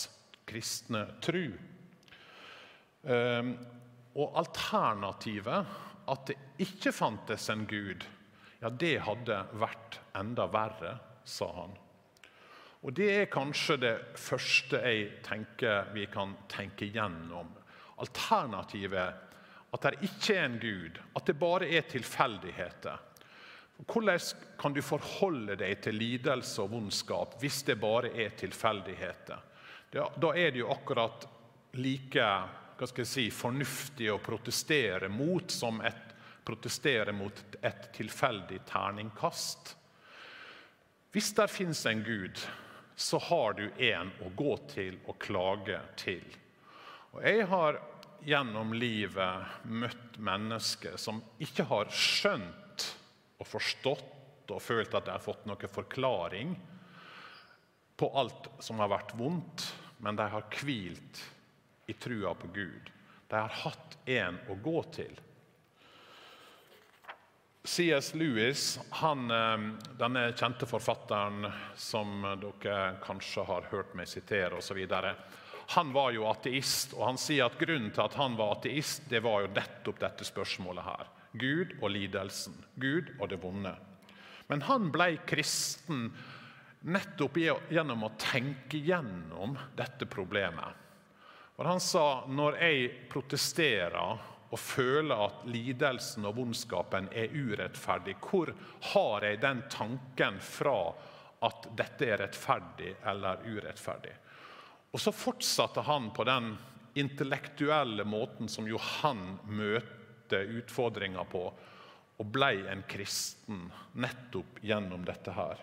kristne 0.46 1.06
tru. 1.24 1.48
Ehm, 3.02 3.54
og 4.14 4.36
alternativet, 4.38 5.78
at 6.12 6.26
det 6.28 6.36
ikke 6.62 6.92
fantes 6.94 7.48
en 7.50 7.64
Gud, 7.66 8.04
ja, 8.62 8.70
det 8.70 8.96
hadde 9.02 9.38
vært 9.58 9.98
enda 10.18 10.46
verre, 10.50 10.96
sa 11.24 11.48
han. 11.56 11.74
Og 12.82 12.92
Det 12.94 13.08
er 13.14 13.30
kanskje 13.30 13.76
det 13.78 13.96
første 14.18 14.80
jeg 14.82 15.20
tenker 15.22 15.92
vi 15.94 16.06
kan 16.10 16.34
tenke 16.50 16.88
gjennom. 16.90 17.52
Alternativet 18.02 19.28
at 19.72 19.86
det 19.86 20.08
ikke 20.08 20.34
er 20.36 20.44
en 20.44 20.58
Gud, 20.60 20.98
at 21.16 21.26
det 21.26 21.38
bare 21.40 21.68
er 21.70 21.86
tilfeldigheter. 21.88 22.98
Hvordan 23.82 24.20
kan 24.60 24.74
du 24.74 24.82
forholde 24.84 25.56
deg 25.58 25.80
til 25.82 25.96
lidelse 25.98 26.60
og 26.62 26.74
vondskap 26.74 27.38
hvis 27.40 27.62
det 27.66 27.80
bare 27.80 28.12
er 28.14 28.34
tilfeldigheter? 28.38 29.40
Da 29.92 30.32
er 30.36 30.52
det 30.52 30.60
jo 30.60 30.70
akkurat 30.72 31.26
like 31.80 32.26
si, 33.06 33.28
fornuftig 33.30 34.10
å 34.12 34.20
protestere 34.22 35.08
mot 35.12 35.50
som 35.50 35.80
et, 35.86 36.11
protestere 36.44 37.12
mot 37.14 37.38
et 37.62 37.88
tilfeldig 37.94 38.60
terningkast. 38.68 39.76
Hvis 41.12 41.32
det 41.36 41.48
fins 41.52 41.84
en 41.86 42.02
Gud, 42.06 42.40
så 42.96 43.18
har 43.18 43.56
du 43.58 43.66
en 43.82 44.12
å 44.24 44.30
gå 44.36 44.56
til 44.70 44.98
og 45.06 45.18
klage 45.22 45.80
til. 46.00 46.24
Og 47.12 47.22
Jeg 47.24 47.46
har 47.50 47.80
gjennom 48.24 48.72
livet 48.72 49.64
møtt 49.66 50.18
mennesker 50.18 50.96
som 51.00 51.20
ikke 51.42 51.66
har 51.68 51.90
skjønt 51.90 52.86
og 53.42 53.48
forstått 53.48 54.52
og 54.52 54.62
følt 54.62 54.94
at 54.94 55.06
de 55.06 55.14
har 55.14 55.22
fått 55.22 55.46
noen 55.48 55.72
forklaring 55.72 56.54
på 57.96 58.08
alt 58.18 58.48
som 58.62 58.80
har 58.82 58.90
vært 58.92 59.14
vondt, 59.18 59.64
men 60.02 60.18
de 60.18 60.26
har 60.32 60.48
hvilt 60.58 61.20
i 61.86 61.94
trua 61.94 62.34
på 62.34 62.50
Gud. 62.54 62.90
De 63.28 63.36
har 63.36 63.60
hatt 63.62 63.98
en 64.10 64.40
å 64.50 64.56
gå 64.62 64.82
til. 64.94 65.12
C.S. 67.64 68.14
Lewis, 68.14 68.80
han, 68.90 69.30
eh, 69.30 69.68
denne 69.98 70.24
kjente 70.32 70.66
forfatteren 70.66 71.46
som 71.78 72.24
dere 72.42 72.96
kanskje 73.04 73.44
har 73.46 73.70
hørt 73.70 73.94
meg 73.94 74.10
sitere 74.10 74.58
osv., 74.58 74.82
han 75.72 75.92
var 75.92 76.10
jo 76.12 76.26
ateist. 76.28 76.92
og 76.98 77.06
Han 77.06 77.18
sier 77.20 77.46
at 77.46 77.56
grunnen 77.56 77.92
til 77.94 78.04
at 78.04 78.16
han 78.18 78.34
var 78.36 78.56
ateist, 78.56 79.06
det 79.08 79.22
var 79.24 79.44
jo 79.44 79.54
nettopp 79.54 80.00
dette 80.02 80.26
spørsmålet 80.26 80.84
her. 80.84 81.10
Gud 81.32 81.76
og 81.80 81.94
lidelsen. 81.94 82.56
Gud 82.76 83.14
og 83.18 83.30
det 83.30 83.38
vonde. 83.40 83.72
Men 84.50 84.64
han 84.68 84.90
ble 84.92 85.14
kristen 85.24 86.10
nettopp 86.82 87.38
gjennom 87.70 88.04
å 88.04 88.12
tenke 88.20 88.80
gjennom 88.82 89.54
dette 89.78 90.08
problemet. 90.10 90.80
For 91.56 91.68
Han 91.68 91.80
sa 91.80 92.24
når 92.28 92.58
jeg 92.58 92.92
protesterer 93.12 94.31
og 94.52 94.60
føler 94.60 95.24
at 95.28 95.46
lidelsen 95.48 96.26
og 96.28 96.36
vondskapen 96.36 97.08
er 97.16 97.32
urettferdig. 97.32 98.18
Hvor 98.20 98.52
har 98.92 99.24
jeg 99.24 99.40
den 99.40 99.62
tanken 99.72 100.36
fra 100.44 100.92
at 101.42 101.70
dette 101.78 102.10
er 102.10 102.20
rettferdig 102.20 102.92
eller 103.08 103.40
urettferdig? 103.48 104.12
Og 104.92 105.00
Så 105.00 105.12
fortsatte 105.16 105.80
han 105.88 106.10
på 106.12 106.24
den 106.28 106.52
intellektuelle 107.00 108.04
måten 108.04 108.48
som 108.52 108.68
jo 108.68 108.76
han 109.00 109.38
møter 109.48 110.50
utfordringer 110.58 111.24
på, 111.24 111.46
og 112.20 112.28
ble 112.28 112.66
en 112.68 112.84
kristen 112.88 113.64
nettopp 113.96 114.60
gjennom 114.60 115.04
dette 115.08 115.32
her. 115.32 115.56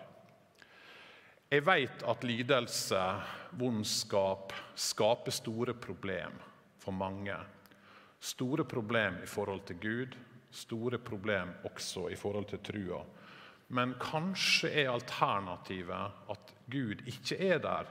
Jeg 1.50 1.64
vet 1.66 2.02
at 2.06 2.26
lidelse, 2.26 2.98
vondskap, 3.58 4.52
skaper 4.74 5.34
store 5.34 5.74
problem 5.78 6.36
for 6.78 6.94
mange. 6.94 7.38
Store 8.20 8.64
problem 8.68 9.22
i 9.22 9.26
forhold 9.26 9.62
til 9.66 9.80
Gud, 9.80 10.16
store 10.50 10.98
problem 10.98 11.54
også 11.64 12.08
i 12.12 12.16
forhold 12.18 12.50
til 12.50 12.60
trua. 12.64 13.00
Men 13.68 13.94
kanskje 14.02 14.70
er 14.82 14.90
alternativet 14.92 16.26
at 16.30 16.54
Gud 16.70 17.04
ikke 17.06 17.38
er 17.38 17.62
der, 17.62 17.88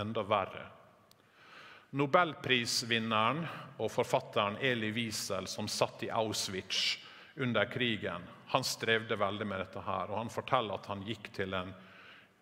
enda 0.00 0.24
verre. 0.26 0.66
Nobelprisvinneren 1.90 3.44
og 3.78 3.90
forfatteren 3.90 4.58
Eli 4.62 4.92
Wiesel, 4.94 5.48
som 5.50 5.68
satt 5.68 6.04
i 6.06 6.10
Auschwitz 6.14 6.98
under 7.40 7.64
krigen, 7.70 8.26
han 8.50 8.66
strevde 8.66 9.18
veldig 9.18 9.46
med 9.46 9.58
dette. 9.62 9.80
her, 9.80 10.10
og 10.10 10.18
Han 10.18 10.30
forteller 10.30 10.74
at 10.74 10.86
han 10.86 11.02
gikk 11.06 11.32
til 11.32 11.54
en 11.54 11.72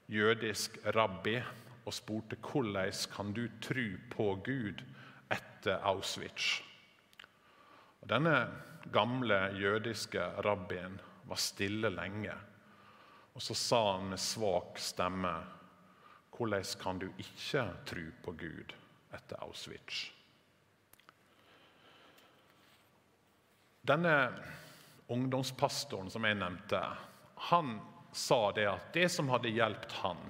jødisk 0.09 0.78
rabbi 0.97 1.37
og 1.85 1.92
spurte 1.92 2.37
hvordan 2.37 2.92
kan 3.14 3.33
du 3.33 3.49
tro 3.61 3.88
på 4.11 4.35
Gud 4.45 4.83
etter 5.30 5.78
Auschwitz. 5.83 6.67
Denne 8.08 8.48
gamle 8.92 9.50
jødiske 9.60 10.22
rabbien 10.44 11.00
var 11.28 11.36
stille 11.36 11.90
lenge. 11.92 12.32
Og 13.36 13.42
så 13.42 13.54
sa 13.54 13.80
han 13.92 14.08
med 14.14 14.20
svak 14.22 14.80
stemme 14.80 15.34
hvordan 16.38 16.64
kan 16.80 16.98
du 17.02 17.08
ikke 17.18 17.64
tro 17.84 18.06
på 18.24 18.32
Gud 18.38 18.72
etter 19.12 19.42
Auschwitz? 19.42 20.06
Denne 23.82 24.16
ungdomspastoren 25.12 26.08
som 26.10 26.24
jeg 26.24 26.38
nevnte, 26.38 26.80
han 27.50 27.78
sa 28.12 28.52
det 28.56 28.68
at 28.70 28.92
det 28.94 29.08
som 29.12 29.28
hadde 29.34 29.52
hjulpet 29.52 29.98
han, 30.00 30.20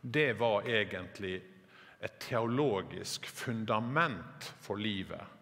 det 0.00 0.32
var 0.40 0.66
egentlig 0.66 1.36
et 2.00 2.16
teologisk 2.24 3.28
fundament 3.28 4.54
for 4.64 4.80
livet 4.80 5.39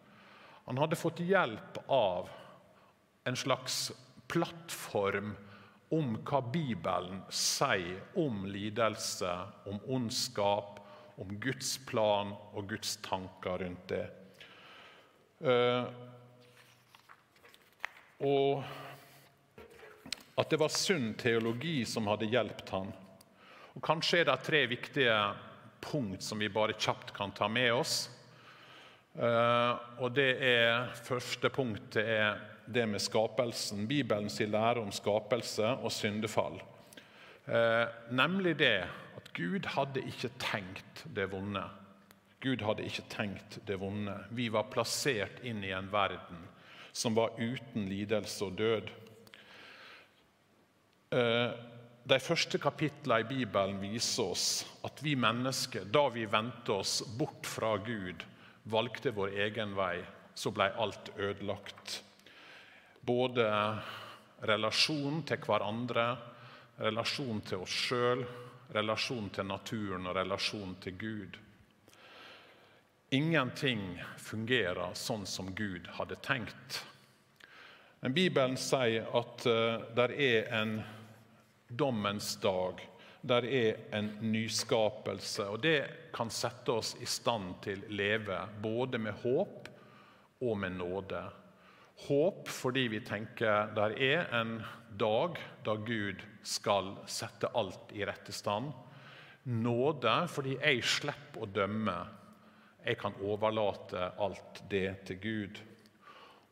han 0.68 0.78
hadde 0.78 0.96
fått 1.00 1.20
hjelp 1.24 1.78
av 1.86 2.28
en 3.24 3.36
slags 3.36 3.92
plattform 4.28 5.30
om 5.88 6.10
hva 6.28 6.42
Bibelen 6.52 7.22
sier 7.32 8.02
om 8.20 8.42
lidelse, 8.46 9.30
om 9.64 9.80
ondskap, 9.88 10.76
om 11.16 11.32
Guds 11.40 11.78
plan 11.88 12.34
og 12.52 12.68
Guds 12.68 12.98
tanker 13.06 13.64
rundt 13.64 13.88
det. 13.88 14.04
Eh, 15.40 15.88
og 18.28 18.60
at 20.38 20.52
det 20.52 20.60
var 20.60 20.76
sunn 20.76 21.14
teologi 21.16 21.80
som 21.88 22.12
hadde 22.12 22.28
hjulpet 22.28 22.76
han. 22.76 22.92
Og 23.72 23.80
Kanskje 23.88 24.20
er 24.20 24.28
det 24.28 24.36
tre 24.44 24.66
viktige 24.68 25.16
punkt 25.80 26.28
som 26.28 26.44
vi 26.44 26.52
bare 26.52 26.76
kjapt 26.76 27.16
kan 27.16 27.32
ta 27.32 27.48
med 27.48 27.72
oss. 27.72 28.10
Eh, 29.18 29.72
og 29.98 30.14
det 30.14 30.30
er, 30.46 30.92
Første 31.02 31.50
punktet 31.50 32.06
er 32.06 32.38
det 32.66 32.86
med 32.86 33.02
skapelsen. 33.02 33.86
Bibelen 33.90 34.30
sier 34.30 34.50
lære 34.52 34.84
om 34.84 34.92
skapelse 34.94 35.66
og 35.82 35.92
syndefall. 35.92 36.60
Eh, 37.48 37.86
nemlig 38.14 38.58
det 38.60 38.84
at 39.18 39.32
Gud 39.34 39.66
hadde 39.74 40.04
ikke 40.06 40.30
tenkt 40.38 41.04
det 41.16 41.30
vonde. 41.32 41.64
Gud 42.40 42.62
hadde 42.62 42.86
ikke 42.86 43.08
tenkt 43.10 43.58
det 43.66 43.80
vonde. 43.80 44.14
Vi 44.30 44.46
var 44.54 44.70
plassert 44.70 45.42
inn 45.42 45.64
i 45.66 45.74
en 45.74 45.90
verden 45.90 46.46
som 46.92 47.16
var 47.16 47.34
uten 47.38 47.88
lidelse 47.90 48.44
og 48.46 48.58
død. 48.58 48.92
Eh, 51.10 51.50
de 52.08 52.18
første 52.22 52.58
kapitlene 52.62 53.24
i 53.24 53.28
Bibelen 53.28 53.80
viser 53.82 54.30
oss 54.30 54.48
at 54.86 55.02
vi 55.04 55.16
mennesker, 55.18 55.88
da 55.90 56.06
vi 56.12 56.24
vendte 56.30 56.78
oss 56.78 57.00
bort 57.18 57.46
fra 57.46 57.74
Gud, 57.82 58.22
valgte 58.68 59.10
vår 59.16 59.34
egen 59.46 59.74
vei, 59.76 60.02
så 60.34 60.52
ble 60.54 60.68
alt 60.76 61.10
ødelagt. 61.16 62.02
Både 63.00 63.48
relasjonen 64.46 65.22
til 65.26 65.40
hverandre, 65.42 66.08
relasjonen 66.84 67.40
til 67.48 67.64
oss 67.64 67.78
sjøl, 67.88 68.24
relasjonen 68.76 69.30
til 69.34 69.48
naturen 69.48 70.06
og 70.06 70.16
relasjonen 70.18 70.76
til 70.84 70.98
Gud. 71.00 71.38
Ingenting 73.16 73.96
fungerer 74.20 74.92
sånn 74.98 75.24
som 75.26 75.48
Gud 75.56 75.88
hadde 75.96 76.20
tenkt. 76.20 76.82
Men 78.04 78.14
Bibelen 78.14 78.58
sier 78.60 79.08
at 79.16 79.46
det 79.96 80.10
er 80.12 80.52
en 80.60 80.76
dommens 81.68 82.36
dag. 82.42 82.84
Der 83.20 83.44
er 83.44 83.76
en 83.92 84.12
nyskapelse. 84.20 85.48
Og 85.48 85.62
det 85.62 86.10
kan 86.14 86.30
sette 86.30 86.78
oss 86.78 86.94
i 87.02 87.06
stand 87.06 87.58
til 87.64 87.82
å 87.82 87.94
leve 87.98 88.38
både 88.62 89.00
med 89.02 89.18
håp 89.24 89.68
og 90.44 90.58
med 90.58 90.78
nåde. 90.78 91.22
Håp 92.06 92.48
fordi 92.48 92.86
vi 92.92 93.00
tenker 93.02 93.72
der 93.74 93.96
er 93.98 94.28
en 94.38 94.60
dag 94.98 95.38
da 95.66 95.74
Gud 95.74 96.22
skal 96.46 96.94
sette 97.10 97.50
alt 97.58 97.90
i 97.94 98.04
rette 98.06 98.32
stand. 98.32 98.70
Nåde 99.48 100.14
fordi 100.30 100.54
jeg 100.60 100.84
slipper 100.86 101.42
å 101.42 101.50
dømme. 101.50 101.96
Jeg 102.84 103.00
kan 103.00 103.18
overlate 103.26 104.12
alt 104.22 104.62
det 104.70 104.92
til 105.08 105.18
Gud. 105.22 105.58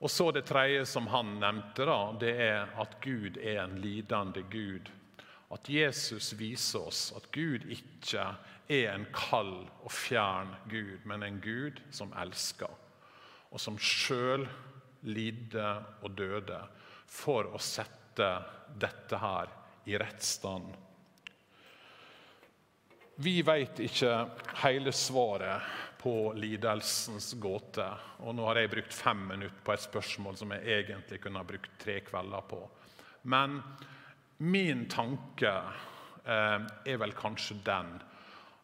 Og 0.00 0.10
så 0.10 0.30
Det 0.32 0.44
tredje 0.44 0.84
som 0.86 1.06
han 1.06 1.38
nevnte, 1.40 1.86
da, 1.88 2.12
det 2.20 2.34
er 2.36 2.74
at 2.76 2.98
Gud 3.00 3.38
er 3.38 3.62
en 3.62 3.78
lidende 3.80 4.42
Gud. 4.50 4.90
At 5.54 5.68
Jesus 5.70 6.32
viser 6.34 6.88
oss 6.88 7.12
at 7.16 7.28
Gud 7.34 7.66
ikke 7.70 8.24
er 8.66 8.88
en 8.92 9.06
kald 9.14 9.68
og 9.84 9.92
fjern 9.94 10.56
Gud, 10.70 11.04
men 11.06 11.22
en 11.22 11.38
Gud 11.42 11.78
som 11.94 12.14
elsker, 12.18 12.72
og 13.50 13.62
som 13.62 13.78
sjøl 13.78 14.48
lidde 15.06 15.68
og 16.02 16.16
døde 16.18 16.58
for 17.06 17.46
å 17.54 17.62
sette 17.62 18.30
dette 18.74 19.20
her 19.22 19.52
i 19.86 19.94
rett 20.02 20.22
stand. 20.24 20.74
Vi 23.16 23.38
vet 23.46 23.78
ikke 23.80 24.12
hele 24.60 24.92
svaret 24.92 25.62
på 26.02 26.32
lidelsens 26.36 27.30
gåte. 27.40 27.86
Og 28.28 28.34
nå 28.36 28.44
har 28.50 28.60
jeg 28.60 28.72
brukt 28.74 28.92
fem 28.94 29.22
minutter 29.30 29.62
på 29.64 29.72
et 29.72 29.84
spørsmål 29.86 30.36
som 30.36 30.52
jeg 30.52 30.82
egentlig 30.82 31.22
kunne 31.24 31.40
ha 31.40 31.48
brukt 31.48 31.78
tre 31.80 31.96
kvelder 32.04 32.44
på. 32.50 32.60
Men 33.32 33.56
min 34.38 34.86
tanke 34.88 35.52
eh, 36.24 36.60
er 36.84 37.00
vel 37.00 37.14
kanskje 37.16 37.58
den 37.64 37.96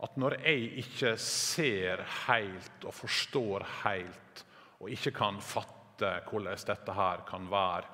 at 0.03 0.19
når 0.19 0.37
jeg 0.43 0.83
ikke 0.83 1.15
ser 1.21 2.03
helt 2.27 2.85
og 2.85 2.95
forstår 2.95 3.65
helt, 3.85 4.45
og 4.83 4.91
ikke 4.91 5.13
kan 5.15 5.39
fatte 5.39 6.17
hvordan 6.27 6.65
dette 6.67 6.97
her 6.97 7.23
kan 7.29 7.47
være, 7.51 7.87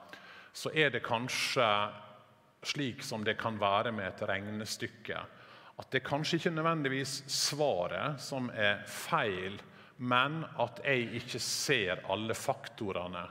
så 0.56 0.72
er 0.72 0.90
det 0.94 1.04
kanskje 1.04 1.66
slik 2.64 3.04
som 3.04 3.24
det 3.24 3.36
kan 3.38 3.60
være 3.60 3.92
med 3.92 4.08
et 4.08 4.24
regnestykke. 4.28 5.20
At 5.78 5.92
det 5.92 6.02
kanskje 6.06 6.40
ikke 6.40 6.54
nødvendigvis 6.56 7.20
svaret 7.30 8.18
som 8.20 8.48
er 8.50 8.80
feil, 8.88 9.60
men 9.98 10.42
at 10.58 10.80
jeg 10.84 11.12
ikke 11.20 11.38
ser 11.42 12.02
alle 12.10 12.34
faktorene 12.34 13.26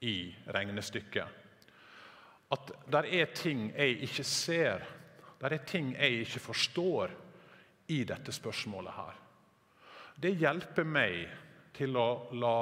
i 0.00 0.32
regnestykket. 0.48 1.43
At 2.54 2.72
det 2.90 3.04
er 3.18 3.34
ting 3.34 3.68
jeg 3.72 4.00
ikke 4.06 4.24
ser, 4.28 4.84
det 5.40 5.52
er 5.52 5.66
ting 5.68 5.92
jeg 5.96 6.24
ikke 6.24 6.40
forstår 6.40 7.14
i 7.92 8.02
dette 8.08 8.32
spørsmålet 8.32 8.96
her. 8.96 9.14
Det 10.16 10.36
hjelper 10.38 10.86
meg 10.86 11.24
til 11.74 11.96
å 11.98 12.08
la 12.38 12.58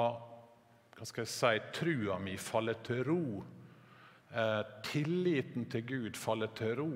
hva 0.93 1.07
skal 1.09 1.25
jeg 1.25 1.33
si, 1.33 1.59
trua 1.75 2.17
mi 2.21 2.35
falle 2.37 2.75
til 2.85 3.03
ro. 3.07 3.25
Eh, 4.33 4.61
tilliten 4.85 5.65
til 5.69 5.85
Gud 5.89 6.17
faller 6.17 6.53
til 6.57 6.75
ro. 6.79 6.93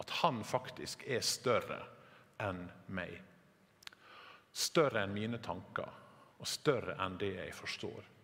At 0.00 0.12
han 0.22 0.42
faktisk 0.46 1.04
er 1.08 1.24
større 1.24 1.80
enn 2.42 2.66
meg. 2.96 3.14
Større 4.56 5.04
enn 5.04 5.14
mine 5.14 5.40
tanker, 5.42 5.90
og 6.38 6.48
større 6.48 6.96
enn 7.04 7.18
det 7.20 7.34
jeg 7.34 7.54
forstår. 7.56 8.15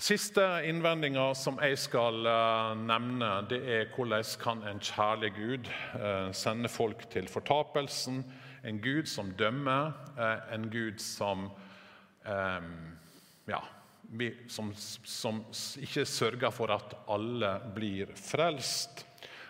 Siste 0.00 0.40
innvendinga 0.64 1.26
som 1.36 1.58
jeg 1.60 1.76
skal 1.76 2.24
uh, 2.24 2.70
nevne, 2.72 3.26
det 3.50 3.58
er 3.68 3.90
hvordan 3.92 4.24
kan 4.40 4.62
en 4.64 4.78
kjærlig 4.80 5.28
Gud 5.36 5.68
uh, 5.92 6.30
sende 6.32 6.70
folk 6.72 7.02
til 7.12 7.28
fortapelsen? 7.28 8.22
En 8.64 8.78
Gud 8.80 9.10
som 9.12 9.34
dømmer, 9.36 9.92
uh, 10.16 10.54
en 10.54 10.70
Gud 10.72 10.98
som 11.04 11.50
ja, 13.48 13.58
som, 14.52 14.68
som, 14.76 15.38
ikke 15.80 16.04
sørger 16.04 16.52
for 16.52 16.72
at 16.74 16.92
alle 17.08 17.54
blir 17.74 18.12
frelst. 18.14 19.06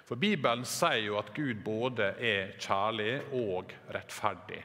For 0.07 0.19
Bibelen 0.19 0.63
sier 0.65 1.03
jo 1.03 1.19
at 1.19 1.33
Gud 1.35 1.65
både 1.67 2.13
er 2.15 2.55
kjærlig 2.63 3.17
og 3.35 3.75
rettferdig. 3.91 4.63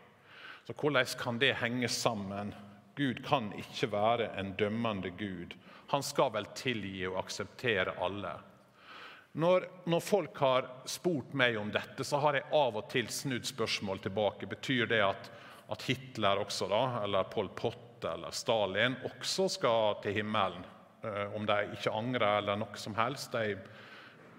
Så 0.67 0.78
hvordan 0.78 1.17
kan 1.19 1.41
det 1.41 1.58
henge 1.60 1.89
sammen? 1.89 2.54
Gud 2.95 3.21
kan 3.25 3.51
ikke 3.60 3.91
være 3.91 4.31
en 4.39 4.53
dømmende 4.60 5.12
Gud. 5.19 5.55
Han 5.91 6.03
skal 6.03 6.31
vel 6.34 6.47
tilgi 6.55 7.05
og 7.10 7.19
akseptere 7.25 7.95
alle. 8.01 8.34
Når, 9.36 9.65
når, 9.91 9.99
folk 9.99 10.38
har 10.39 10.67
spurt 10.88 11.34
meg 11.36 11.58
om 11.60 11.71
dette, 11.73 12.05
så 12.08 12.21
har 12.23 12.38
jeg 12.38 12.47
av 12.55 12.77
og 12.79 12.86
til 12.91 13.10
snudd 13.12 13.43
spørsmål 13.45 13.99
tilbake. 14.05 14.47
Betyr 14.47 14.88
det 14.88 15.01
at, 15.03 15.27
at 15.75 15.84
Hitler 15.89 16.39
også, 16.39 16.69
da, 16.71 16.84
eller 17.03 17.27
Pol 17.27 17.51
Pot 17.51 18.05
eller 18.05 18.31
Stalin 18.36 18.95
også 19.10 19.49
skal 19.58 19.99
til 20.03 20.21
himmelen. 20.21 20.63
Eh, 21.03 21.36
om 21.36 21.45
de 21.45 21.58
ikke 21.75 21.91
angrer 21.93 22.39
eller 22.39 22.62
noe 22.63 22.79
som 22.79 22.95
helst. 22.97 23.36
De, 23.36 23.58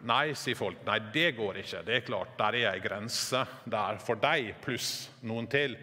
nei, 0.09 0.33
sier 0.39 0.57
folk. 0.59 0.81
Nei, 0.89 0.99
det 1.13 1.35
går 1.37 1.61
ikke. 1.63 1.85
Det 1.87 1.99
er 1.99 2.07
klart, 2.07 2.33
Der 2.39 2.57
er 2.57 2.73
ei 2.73 2.81
grense 2.81 3.45
der 3.65 4.01
for 4.03 4.17
deg 4.23 4.55
pluss 4.65 5.11
noen 5.23 5.47
til. 5.53 5.77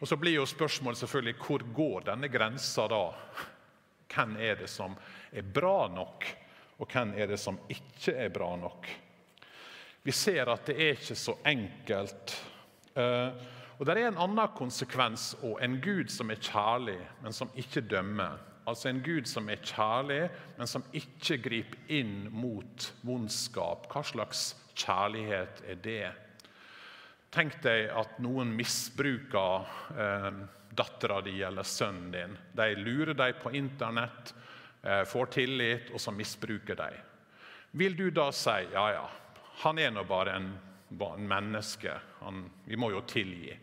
Og 0.00 0.08
Så 0.08 0.16
blir 0.16 0.38
jo 0.38 0.46
spørsmålet 0.48 0.98
selvfølgelig 0.98 1.36
hvor 1.44 1.64
går 1.76 2.04
denne 2.08 2.28
grensa 2.32 2.86
da? 2.88 3.02
Hvem 4.10 4.36
er 4.40 4.56
det 4.62 4.68
som 4.72 4.96
er 5.32 5.42
bra 5.42 5.88
nok, 5.92 6.26
og 6.80 6.88
hvem 6.88 7.12
er 7.16 7.28
det 7.30 7.38
som 7.38 7.58
ikke 7.68 8.16
er 8.16 8.32
bra 8.32 8.54
nok? 8.56 8.88
Vi 10.02 10.12
ser 10.16 10.48
at 10.48 10.66
det 10.66 10.76
er 10.80 10.96
ikke 10.96 11.14
så 11.14 11.36
enkelt. 11.46 12.36
Uh, 12.96 13.36
og 13.78 13.86
Det 13.86 13.96
er 13.96 14.08
en 14.08 14.18
annen 14.20 14.56
konsekvens 14.56 15.34
òg. 15.42 15.60
En 15.64 15.78
Gud 15.80 16.08
som 16.12 16.30
er 16.30 16.40
kjærlig, 16.40 16.98
men 17.22 17.32
som 17.32 17.52
ikke 17.56 17.80
dømmer. 17.80 18.40
Altså 18.68 18.88
en 18.88 19.02
Gud 19.04 19.28
som 19.28 19.48
er 19.48 19.60
kjærlig, 19.64 20.28
men 20.58 20.66
som 20.66 20.84
ikke 20.92 21.38
griper 21.44 21.78
inn 21.88 22.28
mot 22.32 22.90
vondskap. 23.02 23.86
Hva 23.92 24.02
slags 24.04 24.50
kjærlighet 24.74 25.62
er 25.68 25.80
det? 25.84 26.10
Tenk 27.30 27.60
deg 27.62 27.92
at 27.94 28.16
noen 28.18 28.50
misbruker 28.58 29.66
eh, 29.94 30.30
dattera 30.74 31.20
di 31.22 31.36
eller 31.42 31.62
sønnen 31.62 32.10
din. 32.10 32.32
De 32.52 32.74
lurer 32.74 33.14
deg 33.14 33.36
på 33.42 33.52
Internett, 33.54 34.34
eh, 34.82 35.04
får 35.06 35.26
tillit, 35.26 35.92
og 35.94 36.02
så 36.02 36.10
misbruker 36.10 36.74
de. 36.74 36.90
Vil 37.70 37.94
du 37.96 38.08
da 38.10 38.32
si 38.34 38.56
ja, 38.72 38.86
ja, 38.96 39.04
han 39.62 39.78
er 39.78 39.92
nå 39.94 40.02
bare 40.10 40.34
en, 40.40 40.48
en 40.90 41.28
menneske, 41.28 41.94
han, 42.18 42.42
vi 42.64 42.76
må 42.76 42.90
jo 42.90 43.04
tilgi? 43.06 43.54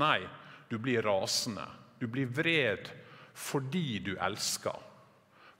Nei, 0.00 0.22
du 0.70 0.78
blir 0.78 1.02
rasende. 1.04 1.66
Du 2.00 2.06
blir 2.08 2.30
vred 2.32 2.88
fordi 3.36 3.98
du 3.98 4.14
elsker. 4.16 4.80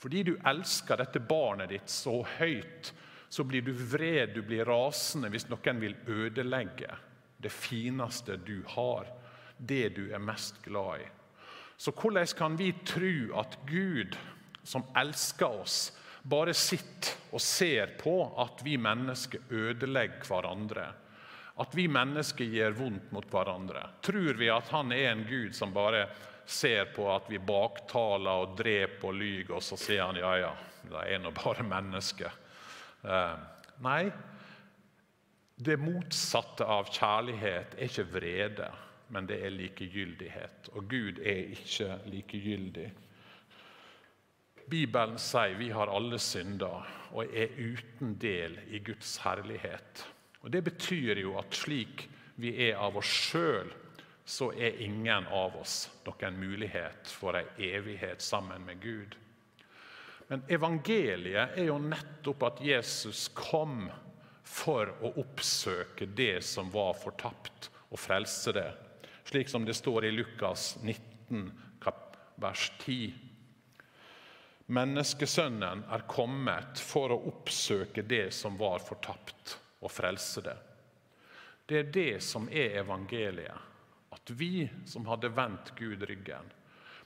Fordi 0.00 0.22
du 0.24 0.32
elsker 0.48 0.96
dette 0.96 1.20
barnet 1.20 1.74
ditt 1.74 1.92
så 1.92 2.22
høyt, 2.38 2.94
så 3.28 3.44
blir 3.44 3.68
du 3.68 3.74
vred, 3.76 4.32
du 4.32 4.40
blir 4.48 4.64
rasende 4.64 5.28
hvis 5.28 5.50
noen 5.52 5.84
vil 5.84 6.00
ødelegge 6.08 6.96
det 7.42 7.52
fineste 7.52 8.36
du 8.36 8.60
har, 8.74 9.08
det 9.56 9.88
du 9.96 10.06
er 10.12 10.22
mest 10.22 10.60
glad 10.64 11.00
i. 11.04 11.08
Så 11.80 11.92
hvordan 11.96 12.26
kan 12.36 12.56
vi 12.60 12.72
tro 12.84 13.40
at 13.40 13.56
Gud, 13.68 14.16
som 14.62 14.84
elsker 14.96 15.60
oss, 15.62 15.78
bare 16.22 16.52
sitter 16.52 17.16
og 17.32 17.40
ser 17.40 17.94
på 18.00 18.14
at 18.42 18.60
vi 18.64 18.76
mennesker 18.76 19.48
ødelegger 19.48 20.26
hverandre? 20.28 20.90
At 21.60 21.76
vi 21.76 21.86
mennesker 21.88 22.44
gjør 22.44 22.76
vondt 22.76 23.12
mot 23.12 23.26
hverandre. 23.32 23.86
Tror 24.04 24.36
vi 24.36 24.50
at 24.52 24.68
han 24.72 24.92
er 24.92 25.10
en 25.10 25.24
gud 25.28 25.56
som 25.56 25.72
bare 25.72 26.06
ser 26.50 26.92
på 26.94 27.06
at 27.12 27.28
vi 27.30 27.38
baktaler 27.38 28.44
og 28.44 28.56
dreper 28.58 29.08
og 29.12 29.16
lyver, 29.16 29.56
og 29.56 29.64
så 29.64 29.78
sier 29.80 30.08
han 30.08 30.18
ja, 30.18 30.34
ja, 30.40 30.52
det 30.90 31.06
er 31.06 31.20
nå 31.22 31.32
bare 31.36 31.64
mennesker. 31.64 32.36
Eh, 33.04 33.36
nei, 33.84 34.02
det 35.60 35.76
motsatte 35.80 36.64
av 36.64 36.88
kjærlighet 36.92 37.76
er 37.76 37.90
ikke 37.90 38.08
vrede. 38.12 38.70
men 39.10 39.26
det 39.26 39.40
er 39.42 39.50
likegyldighet. 39.50 40.68
Og 40.72 40.88
Gud 40.88 41.18
er 41.18 41.50
ikke 41.50 41.98
likegyldig. 42.06 42.92
Bibelen 44.70 45.18
sier 45.18 45.56
vi 45.58 45.72
har 45.74 45.90
alle 45.90 46.18
synder 46.22 46.86
og 47.10 47.34
er 47.34 47.56
uten 47.58 48.14
del 48.22 48.58
i 48.70 48.78
Guds 48.78 49.16
herlighet. 49.24 50.06
Og 50.40 50.52
Det 50.52 50.64
betyr 50.64 51.18
jo 51.18 51.36
at 51.38 51.54
slik 51.54 52.08
vi 52.36 52.54
er 52.68 52.78
av 52.78 52.96
oss 52.96 53.10
sjøl, 53.10 53.72
så 54.24 54.52
er 54.54 54.78
ingen 54.78 55.26
av 55.26 55.56
oss 55.58 55.90
noen 56.06 56.38
mulighet 56.38 57.10
for 57.10 57.34
ei 57.34 57.72
evighet 57.74 58.22
sammen 58.22 58.62
med 58.64 58.78
Gud. 58.80 59.16
Men 60.28 60.44
evangeliet 60.48 61.58
er 61.58 61.66
jo 61.66 61.80
nettopp 61.82 62.46
at 62.46 62.62
Jesus 62.62 63.26
kom 63.34 63.88
for 64.50 64.90
å 65.00 65.12
oppsøke 65.22 66.08
det 66.16 66.40
som 66.44 66.70
var 66.72 66.96
fortapt, 66.98 67.70
og 67.90 67.98
frelse 67.98 68.52
det. 68.54 68.68
Slik 69.26 69.50
som 69.50 69.64
det 69.66 69.76
står 69.78 70.08
i 70.08 70.14
Lukas 70.14 70.74
19, 70.82 71.50
vers 72.40 72.72
10. 72.82 73.12
Menneskesønnen 74.70 75.84
er 75.90 76.06
kommet 76.10 76.80
for 76.82 77.14
å 77.14 77.20
oppsøke 77.30 78.04
det 78.06 78.28
som 78.34 78.58
var 78.58 78.82
fortapt, 78.82 79.56
og 79.82 79.90
frelse 79.90 80.42
det. 80.46 80.56
Det 81.66 81.78
er 81.78 81.92
det 81.94 82.14
som 82.26 82.48
er 82.50 82.80
evangeliet. 82.82 83.66
At 84.10 84.32
vi 84.34 84.66
som 84.88 85.06
hadde 85.06 85.30
vendt 85.34 85.70
Gud 85.78 86.02
ryggen, 86.06 86.48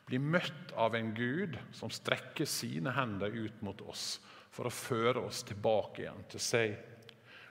blir 0.09 0.21
møtt 0.21 0.73
av 0.77 0.97
en 0.97 1.13
Gud 1.17 1.57
som 1.73 1.93
strekker 1.93 2.49
sine 2.49 2.93
hender 2.97 3.33
ut 3.33 3.61
mot 3.65 3.81
oss 3.89 4.19
for 4.53 4.69
å 4.69 4.73
føre 4.73 5.25
oss 5.29 5.43
tilbake 5.49 6.05
igjen 6.05 6.25
til 6.33 6.43
seg. 6.43 6.75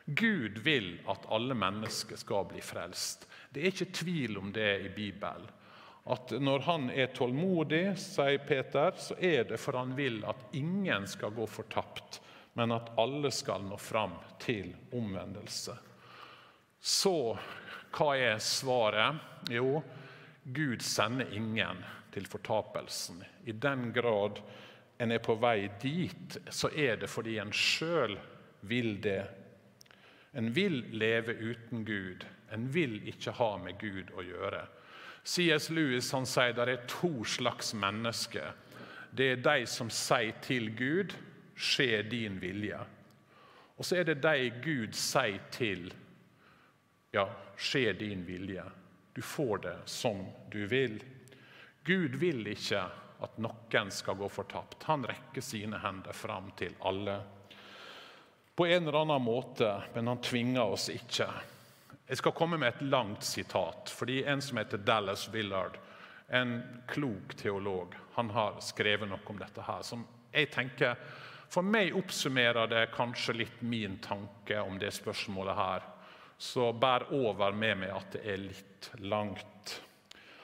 Gud 0.06 0.60
vil 0.66 0.96
at 1.08 1.26
alle 1.32 1.56
mennesker 1.56 2.20
skal 2.20 2.48
bli 2.50 2.62
frelst. 2.62 3.28
Det 3.50 3.62
er 3.62 3.72
ikke 3.72 3.94
tvil 3.96 4.38
om 4.42 4.52
det 4.56 4.72
i 4.86 4.90
Bibelen 4.96 5.52
at 6.04 6.34
når 6.36 6.66
han 6.68 6.90
er 6.92 7.14
tålmodig, 7.16 7.94
sier 8.00 8.42
Peter, 8.44 8.92
så 9.00 9.16
er 9.24 9.46
det 9.48 9.60
for 9.62 9.80
han 9.80 9.94
vil 9.96 10.20
at 10.28 10.42
ingen 10.60 11.08
skal 11.08 11.32
gå 11.36 11.48
fortapt, 11.48 12.20
men 12.60 12.76
at 12.76 12.92
alle 13.00 13.32
skal 13.32 13.64
nå 13.64 13.78
fram 13.80 14.18
til 14.44 14.74
omvendelse. 14.94 15.78
Så 16.84 17.16
hva 17.96 18.10
er 18.20 18.42
svaret? 18.44 19.22
Jo, 19.54 19.80
Gud 20.44 20.84
sender 20.84 21.32
ingen 21.32 21.80
til 22.12 22.28
fortapelsen. 22.28 23.24
I 23.48 23.56
den 23.56 23.94
grad 23.96 24.42
en 25.00 25.12
er 25.12 25.24
på 25.24 25.38
vei 25.40 25.70
dit, 25.82 26.36
så 26.52 26.68
er 26.70 27.00
det 27.00 27.10
fordi 27.10 27.38
en 27.40 27.56
sjøl 27.56 28.18
vil 28.68 28.98
det. 29.02 29.22
En 30.34 30.54
vil 30.54 30.82
leve 30.92 31.34
uten 31.34 31.86
Gud. 31.86 32.26
En 32.52 32.68
vil 32.74 33.00
ikke 33.08 33.36
ha 33.38 33.52
med 33.62 33.78
Gud 33.82 34.12
å 34.18 34.26
gjøre. 34.26 34.66
C.S. 35.24 35.70
Lewis 35.70 36.12
han 36.12 36.26
sier 36.28 36.56
det 36.58 36.68
er 36.68 36.88
to 36.90 37.24
slags 37.24 37.74
mennesker. 37.78 38.52
Det 39.14 39.30
er 39.32 39.44
de 39.46 39.68
som 39.70 39.92
sier 39.94 40.34
til 40.42 40.72
Gud 40.76 41.14
'skje 41.56 42.02
din 42.10 42.40
vilje'. 42.42 42.82
Og 43.78 43.86
så 43.86 43.96
er 44.00 44.04
det 44.04 44.24
de 44.24 44.50
Gud 44.64 44.94
sier 44.94 45.40
til 45.52 45.94
'ja, 47.14 47.28
skje 47.58 47.94
din 47.94 48.26
vilje'. 48.26 48.72
Du 49.16 49.22
får 49.22 49.58
det 49.58 49.78
som 49.86 50.26
du 50.52 50.66
vil. 50.66 51.04
Gud 51.86 52.18
vil 52.18 52.48
ikke 52.48 52.82
at 53.24 53.38
noen 53.38 53.92
skal 53.92 54.16
gå 54.16 54.28
fortapt. 54.30 54.84
Han 54.84 55.06
rekker 55.06 55.42
sine 55.42 55.80
hender 55.80 56.14
fram 56.14 56.52
til 56.58 56.76
alle. 56.82 57.22
På 58.56 58.68
en 58.68 58.88
eller 58.88 59.02
annen 59.02 59.22
måte, 59.22 59.84
men 59.94 60.08
han 60.08 60.22
tvinger 60.22 60.76
oss 60.76 60.90
ikke. 60.94 61.26
Jeg 62.06 62.20
skal 62.20 62.36
komme 62.38 62.60
med 62.62 62.70
et 62.70 62.82
langt 62.86 63.24
sitat. 63.24 63.90
fordi 63.90 64.24
En 64.24 64.42
som 64.42 64.58
heter 64.58 64.78
Dallas 64.78 65.30
Willard, 65.34 65.78
en 66.28 66.64
klok 66.88 67.34
teolog, 67.36 67.96
han 68.14 68.30
har 68.30 68.60
skrevet 68.62 69.10
noe 69.10 69.20
om 69.26 69.40
dette. 69.40 69.62
her, 69.62 69.82
som 69.82 70.06
jeg 70.32 70.52
tenker, 70.52 70.96
For 71.50 71.62
meg 71.62 71.94
oppsummerer 71.94 72.68
det 72.68 72.92
kanskje 72.96 73.34
litt 73.34 73.62
min 73.62 73.98
tanke 73.98 74.60
om 74.62 74.80
det 74.80 74.90
spørsmålet 74.92 75.56
her. 75.56 75.84
Så 76.38 76.72
bær 76.74 77.14
over 77.14 77.52
med 77.52 77.78
meg 77.78 77.92
at 77.94 78.12
det 78.12 78.24
er 78.26 78.38
litt 78.38 78.90
langt. 78.98 79.82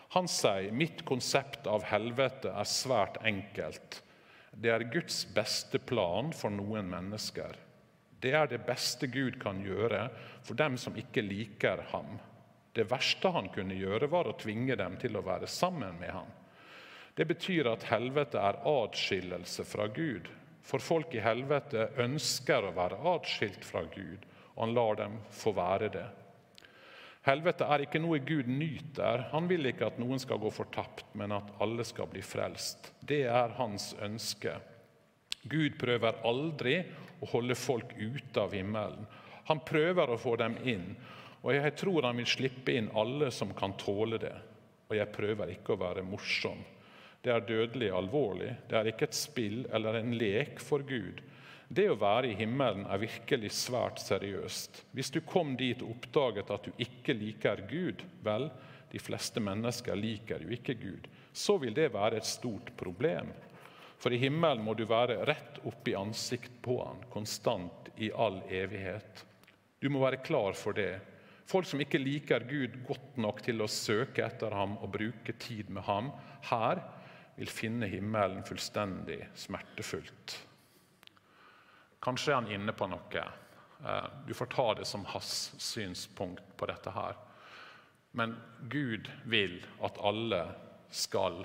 Han 0.09 0.27
sier 0.27 0.71
mitt 0.71 1.05
konsept 1.05 1.67
av 1.67 1.83
helvete 1.83 2.53
er 2.53 2.63
svært 2.63 3.17
enkelt. 3.25 4.03
Det 4.51 4.69
er 4.69 4.85
Guds 4.93 5.25
beste 5.33 5.79
plan 5.79 6.31
for 6.33 6.49
noen 6.49 6.89
mennesker. 6.89 7.57
Det 8.19 8.33
er 8.35 8.49
det 8.51 8.65
beste 8.67 9.07
Gud 9.07 9.39
kan 9.41 9.61
gjøre 9.63 10.07
for 10.43 10.59
dem 10.59 10.75
som 10.77 10.97
ikke 10.99 11.23
liker 11.23 11.85
ham. 11.93 12.17
Det 12.75 12.85
verste 12.91 13.31
han 13.33 13.49
kunne 13.53 13.77
gjøre, 13.79 14.09
var 14.11 14.27
å 14.29 14.37
tvinge 14.39 14.75
dem 14.79 14.97
til 14.99 15.17
å 15.17 15.25
være 15.25 15.47
sammen 15.49 15.97
med 15.99 16.11
ham. 16.13 16.29
Det 17.15 17.25
betyr 17.27 17.67
at 17.71 17.87
helvete 17.89 18.39
er 18.39 18.61
atskillelse 18.69 19.65
fra 19.67 19.89
Gud. 19.91 20.29
For 20.63 20.83
folk 20.83 21.15
i 21.17 21.23
helvete 21.23 21.89
ønsker 21.99 22.67
å 22.67 22.75
være 22.75 22.99
atskilt 23.15 23.65
fra 23.65 23.81
Gud, 23.89 24.23
og 24.55 24.61
han 24.63 24.75
lar 24.77 24.99
dem 24.99 25.17
få 25.33 25.55
være 25.57 25.89
det. 25.91 26.07
Helvete 27.27 27.67
er 27.67 27.83
ikke 27.83 27.99
noe 27.99 28.21
Gud 28.23 28.47
nyter. 28.47 29.25
Han 29.33 29.49
vil 29.49 29.67
ikke 29.71 29.89
at 29.89 29.99
noen 29.99 30.21
skal 30.21 30.39
gå 30.39 30.51
fortapt, 30.53 31.09
men 31.19 31.33
at 31.35 31.51
alle 31.63 31.83
skal 31.87 32.07
bli 32.11 32.23
frelst. 32.23 32.93
Det 33.01 33.25
er 33.27 33.55
hans 33.57 33.91
ønske. 33.99 34.55
Gud 35.49 35.75
prøver 35.79 36.21
aldri 36.27 36.77
å 37.19 37.29
holde 37.33 37.55
folk 37.55 37.93
ute 37.97 38.41
av 38.41 38.53
himmelen. 38.55 39.05
Han 39.49 39.63
prøver 39.65 40.11
å 40.11 40.19
få 40.19 40.35
dem 40.39 40.57
inn, 40.63 40.91
og 41.41 41.53
jeg 41.55 41.75
tror 41.79 42.07
han 42.09 42.19
vil 42.19 42.27
slippe 42.29 42.75
inn 42.75 42.91
alle 42.99 43.31
som 43.31 43.53
kan 43.57 43.73
tåle 43.79 44.19
det. 44.21 44.35
Og 44.89 44.97
jeg 44.97 45.13
prøver 45.13 45.53
ikke 45.53 45.75
å 45.75 45.81
være 45.81 46.03
morsom. 46.03 46.61
Det 47.21 47.31
er 47.33 47.45
dødelig 47.47 47.89
alvorlig. 47.91 48.53
Det 48.69 48.77
er 48.79 48.89
ikke 48.91 49.09
et 49.09 49.17
spill 49.17 49.63
eller 49.75 49.99
en 49.99 50.15
lek 50.17 50.61
for 50.63 50.83
Gud. 50.87 51.21
Det 51.69 51.85
å 51.91 51.99
være 52.01 52.31
i 52.31 52.37
himmelen 52.39 52.87
er 52.89 53.01
virkelig 53.03 53.51
svært 53.53 53.99
seriøst. 54.01 54.83
Hvis 54.95 55.11
du 55.13 55.19
kom 55.21 55.53
dit 55.59 55.83
og 55.85 55.91
oppdaget 55.97 56.49
at 56.55 56.65
du 56.65 56.81
ikke 56.81 57.13
liker 57.13 57.61
Gud, 57.69 58.01
vel, 58.25 58.47
de 58.89 59.01
fleste 59.01 59.43
mennesker 59.43 59.99
liker 59.99 60.41
jo 60.41 60.55
ikke 60.55 60.73
Gud, 60.79 61.05
så 61.33 61.59
vil 61.61 61.75
det 61.77 61.91
være 61.93 62.17
et 62.17 62.25
stort 62.25 62.71
problem. 62.79 63.29
For 63.99 64.15
i 64.15 64.19
himmelen 64.21 64.63
må 64.63 64.73
du 64.79 64.85
være 64.87 65.25
rett 65.27 65.59
opp 65.67 65.87
i 65.87 65.95
ansikt 65.99 66.61
på 66.63 66.77
han, 66.83 67.01
konstant 67.11 67.89
i 67.99 68.11
all 68.15 68.39
evighet. 68.47 69.25
Du 69.79 69.89
må 69.91 69.99
være 70.03 70.21
klar 70.23 70.55
for 70.55 70.75
det. 70.75 70.93
Folk 71.49 71.67
som 71.67 71.81
ikke 71.83 71.99
liker 71.99 72.45
Gud 72.47 72.77
godt 72.87 73.17
nok 73.19 73.41
til 73.43 73.63
å 73.63 73.67
søke 73.71 74.23
etter 74.23 74.53
ham 74.55 74.77
og 74.79 74.91
bruke 74.93 75.35
tid 75.41 75.71
med 75.73 75.83
ham 75.87 76.11
her, 76.47 76.83
vil 77.39 77.51
finne 77.51 77.87
himmelen 77.87 78.43
fullstendig 78.47 79.19
smertefullt. 79.39 80.35
Kanskje 82.03 82.31
er 82.31 82.37
han 82.39 82.51
inne 82.51 82.75
på 82.75 82.87
noe. 82.91 83.23
Eh, 83.23 84.07
du 84.27 84.33
får 84.35 84.51
ta 84.53 84.67
det 84.79 84.87
som 84.87 85.07
hans 85.11 85.53
synspunkt 85.59 86.55
på 86.59 86.67
dette 86.71 86.91
her. 86.95 87.15
Men 88.11 88.35
Gud 88.71 89.09
vil 89.25 89.59
at 89.83 89.99
alle 90.03 90.43
skal 90.91 91.43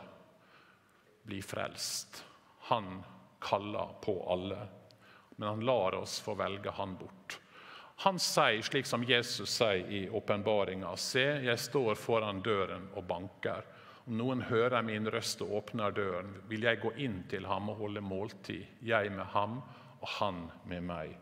bli 1.24 1.40
frelst. 1.42 2.22
Han 2.66 3.02
kaller 3.40 3.88
på 4.00 4.32
alle, 4.32 4.58
men 5.36 5.48
han 5.48 5.60
lar 5.60 5.94
oss 5.94 6.20
få 6.20 6.34
velge 6.34 6.70
han 6.70 6.96
bort. 6.96 7.40
Han 7.96 8.18
sier, 8.18 8.62
slik 8.62 8.86
som 8.86 9.04
Jesus 9.04 9.52
sier 9.58 9.84
i 9.92 10.06
åpenbaringa, 10.08 10.96
se, 10.96 11.26
jeg 11.44 11.60
står 11.60 11.94
foran 12.00 12.40
døren 12.42 12.88
og 12.96 13.04
banker. 13.04 13.68
Om 14.08 14.16
noen 14.16 14.46
hører 14.48 14.82
min 14.82 15.10
røst 15.12 15.44
og 15.44 15.52
åpner 15.60 15.92
døren, 15.92 16.32
vil 16.48 16.64
jeg 16.64 16.80
gå 16.80 16.94
inn 17.04 17.20
til 17.28 17.44
ham 17.48 17.68
og 17.68 17.84
holde 17.84 18.00
måltid, 18.00 18.64
jeg 18.80 19.12
med 19.12 19.28
ham 19.36 19.60
og 20.00 20.08
han 20.16 20.42
med 20.64 20.88
meg. 20.88 21.14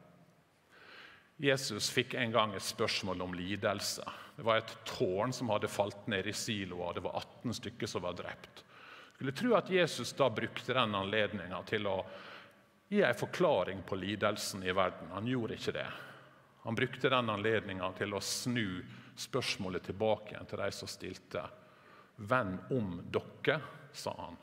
Jesus 1.42 1.90
fikk 1.90 2.14
en 2.14 2.32
gang 2.32 2.54
et 2.54 2.62
spørsmål 2.62 3.26
om 3.26 3.34
lidelse. 3.34 4.06
Det 4.36 4.46
var 4.46 4.62
et 4.62 4.76
tårn 4.86 5.34
som 5.34 5.50
hadde 5.50 5.70
falt 5.70 6.06
ned 6.06 6.30
i 6.30 6.34
Siloa. 6.36 6.94
Det 6.94 7.02
var 7.02 7.18
18 7.18 7.58
stykker 7.58 7.90
som 7.90 8.06
var 8.06 8.14
drept 8.14 8.62
skulle 9.22 9.32
tro 9.32 9.54
at 9.54 9.70
Jesus 9.70 10.12
da 10.12 10.30
brukte 10.30 10.72
den 10.74 10.94
anledninga 10.94 11.60
til 11.62 11.86
å 11.86 12.00
gi 12.90 13.04
en 13.06 13.14
forklaring 13.14 13.84
på 13.86 13.94
lidelsen 13.94 14.64
i 14.66 14.72
verden. 14.74 15.12
Han 15.14 15.28
gjorde 15.30 15.54
ikke 15.54 15.74
det. 15.76 15.86
Han 16.64 16.74
brukte 16.74 17.12
den 17.12 17.30
anledninga 17.30 17.92
til 18.00 18.16
å 18.18 18.20
snu 18.20 18.82
spørsmålet 19.14 19.86
tilbake 19.86 20.42
til 20.50 20.64
de 20.64 20.68
som 20.74 20.90
stilte. 20.90 21.44
Venn 22.16 22.58
om 22.74 22.98
dere, 23.14 23.60
sa 23.94 24.16
han. 24.24 24.42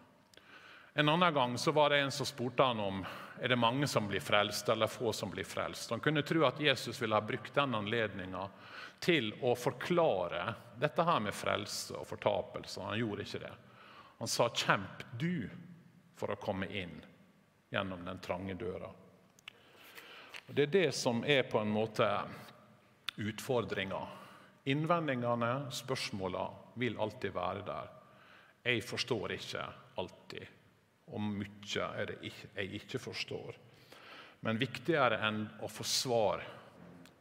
En 0.93 1.11
annen 1.11 1.33
gang 1.33 1.59
så 1.59 1.75
var 1.75 1.91
det 1.91 1.99
en 2.05 2.15
som 2.15 2.31
spurte 2.31 2.71
han 2.71 2.79
om 2.79 3.03
er 3.35 3.51
det 3.51 3.59
mange 3.59 3.87
som 3.87 4.07
blir 4.07 4.23
frelst, 4.23 4.69
eller 4.71 4.87
få 4.87 5.11
som 5.11 5.35
blir 5.35 5.43
frelst. 5.43 5.91
Han 5.91 5.99
kunne 5.99 6.23
tro 6.23 6.47
at 6.47 6.63
Jesus 6.63 7.01
ville 7.01 7.19
ha 7.19 7.21
brukt 7.21 7.51
den 7.51 7.75
anledninga 7.75 8.47
til 9.03 9.33
å 9.43 9.57
forklare 9.59 10.53
dette 10.79 11.03
her 11.03 11.19
med 11.27 11.35
frelse 11.35 11.99
og 11.99 12.07
fortapelse. 12.07 12.79
Han 12.79 13.03
gjorde 13.03 13.27
ikke 13.27 13.43
det. 13.49 13.57
Han 14.19 14.27
sa 14.27 14.49
'kjemp 14.49 15.03
du 15.19 15.49
for 16.15 16.31
å 16.31 16.35
komme 16.35 16.67
inn 16.67 17.01
gjennom 17.71 18.05
den 18.05 18.19
trange 18.19 18.53
døra'. 18.53 18.93
Og 20.47 20.55
Det 20.55 20.63
er 20.63 20.71
det 20.73 20.95
som 20.95 21.23
er 21.23 21.43
på 21.43 21.59
en 21.59 21.71
måte 21.71 22.07
utfordringa 23.17 24.07
Innvendingene, 24.69 25.71
spørsmålene, 25.71 26.75
vil 26.75 26.97
alltid 26.99 27.33
være 27.33 27.61
der. 27.65 27.87
Jeg 28.63 28.83
forstår 28.83 29.31
ikke 29.33 29.63
alltid, 29.97 30.45
og 31.07 31.21
mye 31.23 31.87
er 31.95 32.11
det 32.11 32.17
jeg 32.27 32.73
ikke 32.81 32.99
forstår. 33.01 33.55
Men 34.45 34.59
viktigere 34.59 35.17
enn 35.25 35.41
å 35.63 35.69
få 35.71 35.83
svar 35.87 36.43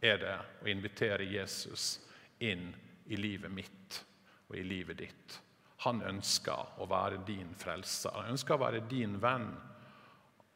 er 0.02 0.20
det 0.20 0.36
å 0.62 0.68
invitere 0.68 1.24
Jesus 1.24 2.00
inn 2.44 2.68
i 3.06 3.16
livet 3.16 3.50
mitt 3.50 4.02
og 4.48 4.58
i 4.58 4.66
livet 4.66 4.98
ditt. 4.98 5.38
Han 5.84 6.02
ønsker 6.02 6.80
å 6.82 6.86
være 6.90 7.20
din 7.26 7.52
frelser. 7.58 8.14
Han 8.16 8.32
ønsker 8.34 8.56
å 8.56 8.62
være 8.64 8.82
din 8.90 9.18
venn. 9.22 9.52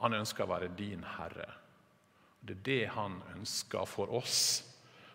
Han 0.02 0.18
ønsker 0.18 0.44
å 0.44 0.50
være 0.50 0.72
din 0.74 1.04
herre. 1.06 1.46
Det 2.42 2.56
er 2.56 2.64
det 2.66 2.87
han 2.96 3.20
ønsker 3.37 3.87
for 3.87 4.11
oss, 4.18 4.40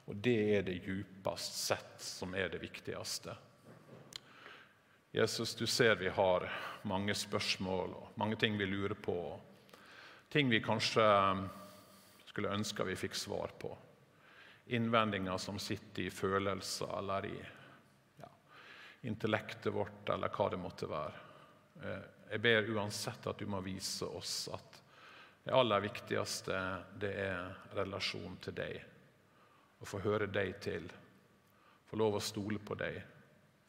og 0.08 0.16
det 0.24 0.38
er 0.56 0.62
det 0.64 0.78
djupest 0.86 1.58
sett 1.66 2.00
som 2.00 2.36
er 2.40 2.54
det 2.54 2.62
viktigste. 2.64 3.36
Jesus, 5.12 5.56
du 5.56 5.66
ser 5.68 5.96
vi 6.00 6.08
har 6.08 6.48
mange 6.88 7.16
spørsmål 7.16 7.96
og 7.98 8.16
mange 8.22 8.40
ting 8.40 8.56
vi 8.60 8.70
lurer 8.70 8.96
på. 8.96 9.18
Ting 10.32 10.48
vi 10.48 10.64
kanskje 10.64 11.04
skulle 12.30 12.56
ønske 12.56 12.88
vi 12.88 12.96
fikk 12.96 13.16
svar 13.16 13.52
på. 13.60 13.74
Innvendinger 14.78 15.40
som 15.42 15.60
sitter 15.60 16.06
i 16.06 16.14
følelser 16.14 16.92
eller 17.00 17.28
i 17.28 17.38
intellektet 19.08 19.74
vårt, 19.74 20.10
eller 20.10 20.32
hva 20.34 20.50
det 20.52 20.60
måtte 20.62 20.90
være. 20.90 21.26
Eh, 21.84 22.06
jeg 22.32 22.44
ber 22.44 22.70
uansett 22.76 23.28
at 23.30 23.40
du 23.40 23.48
må 23.50 23.62
vise 23.64 24.06
oss 24.06 24.48
at 24.54 24.82
det 25.48 25.56
aller 25.56 25.84
viktigste 25.86 26.58
det 27.00 27.14
er 27.24 27.54
relasjon 27.78 28.36
til 28.44 28.56
deg. 28.58 28.82
Å 29.80 29.88
få 29.88 30.02
høre 30.04 30.28
deg 30.28 30.58
til, 30.64 30.90
få 31.88 32.00
lov 32.02 32.18
å 32.18 32.24
stole 32.24 32.60
på 32.60 32.76
deg, 32.76 32.98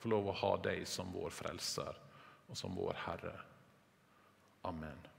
få 0.01 0.11
lov 0.11 0.33
å 0.33 0.39
ha 0.41 0.57
deg 0.65 0.83
som 0.89 1.13
vår 1.15 1.31
frelser 1.35 2.03
og 2.49 2.59
som 2.59 2.75
vår 2.75 2.99
Herre. 3.05 3.37
Amen. 4.67 5.18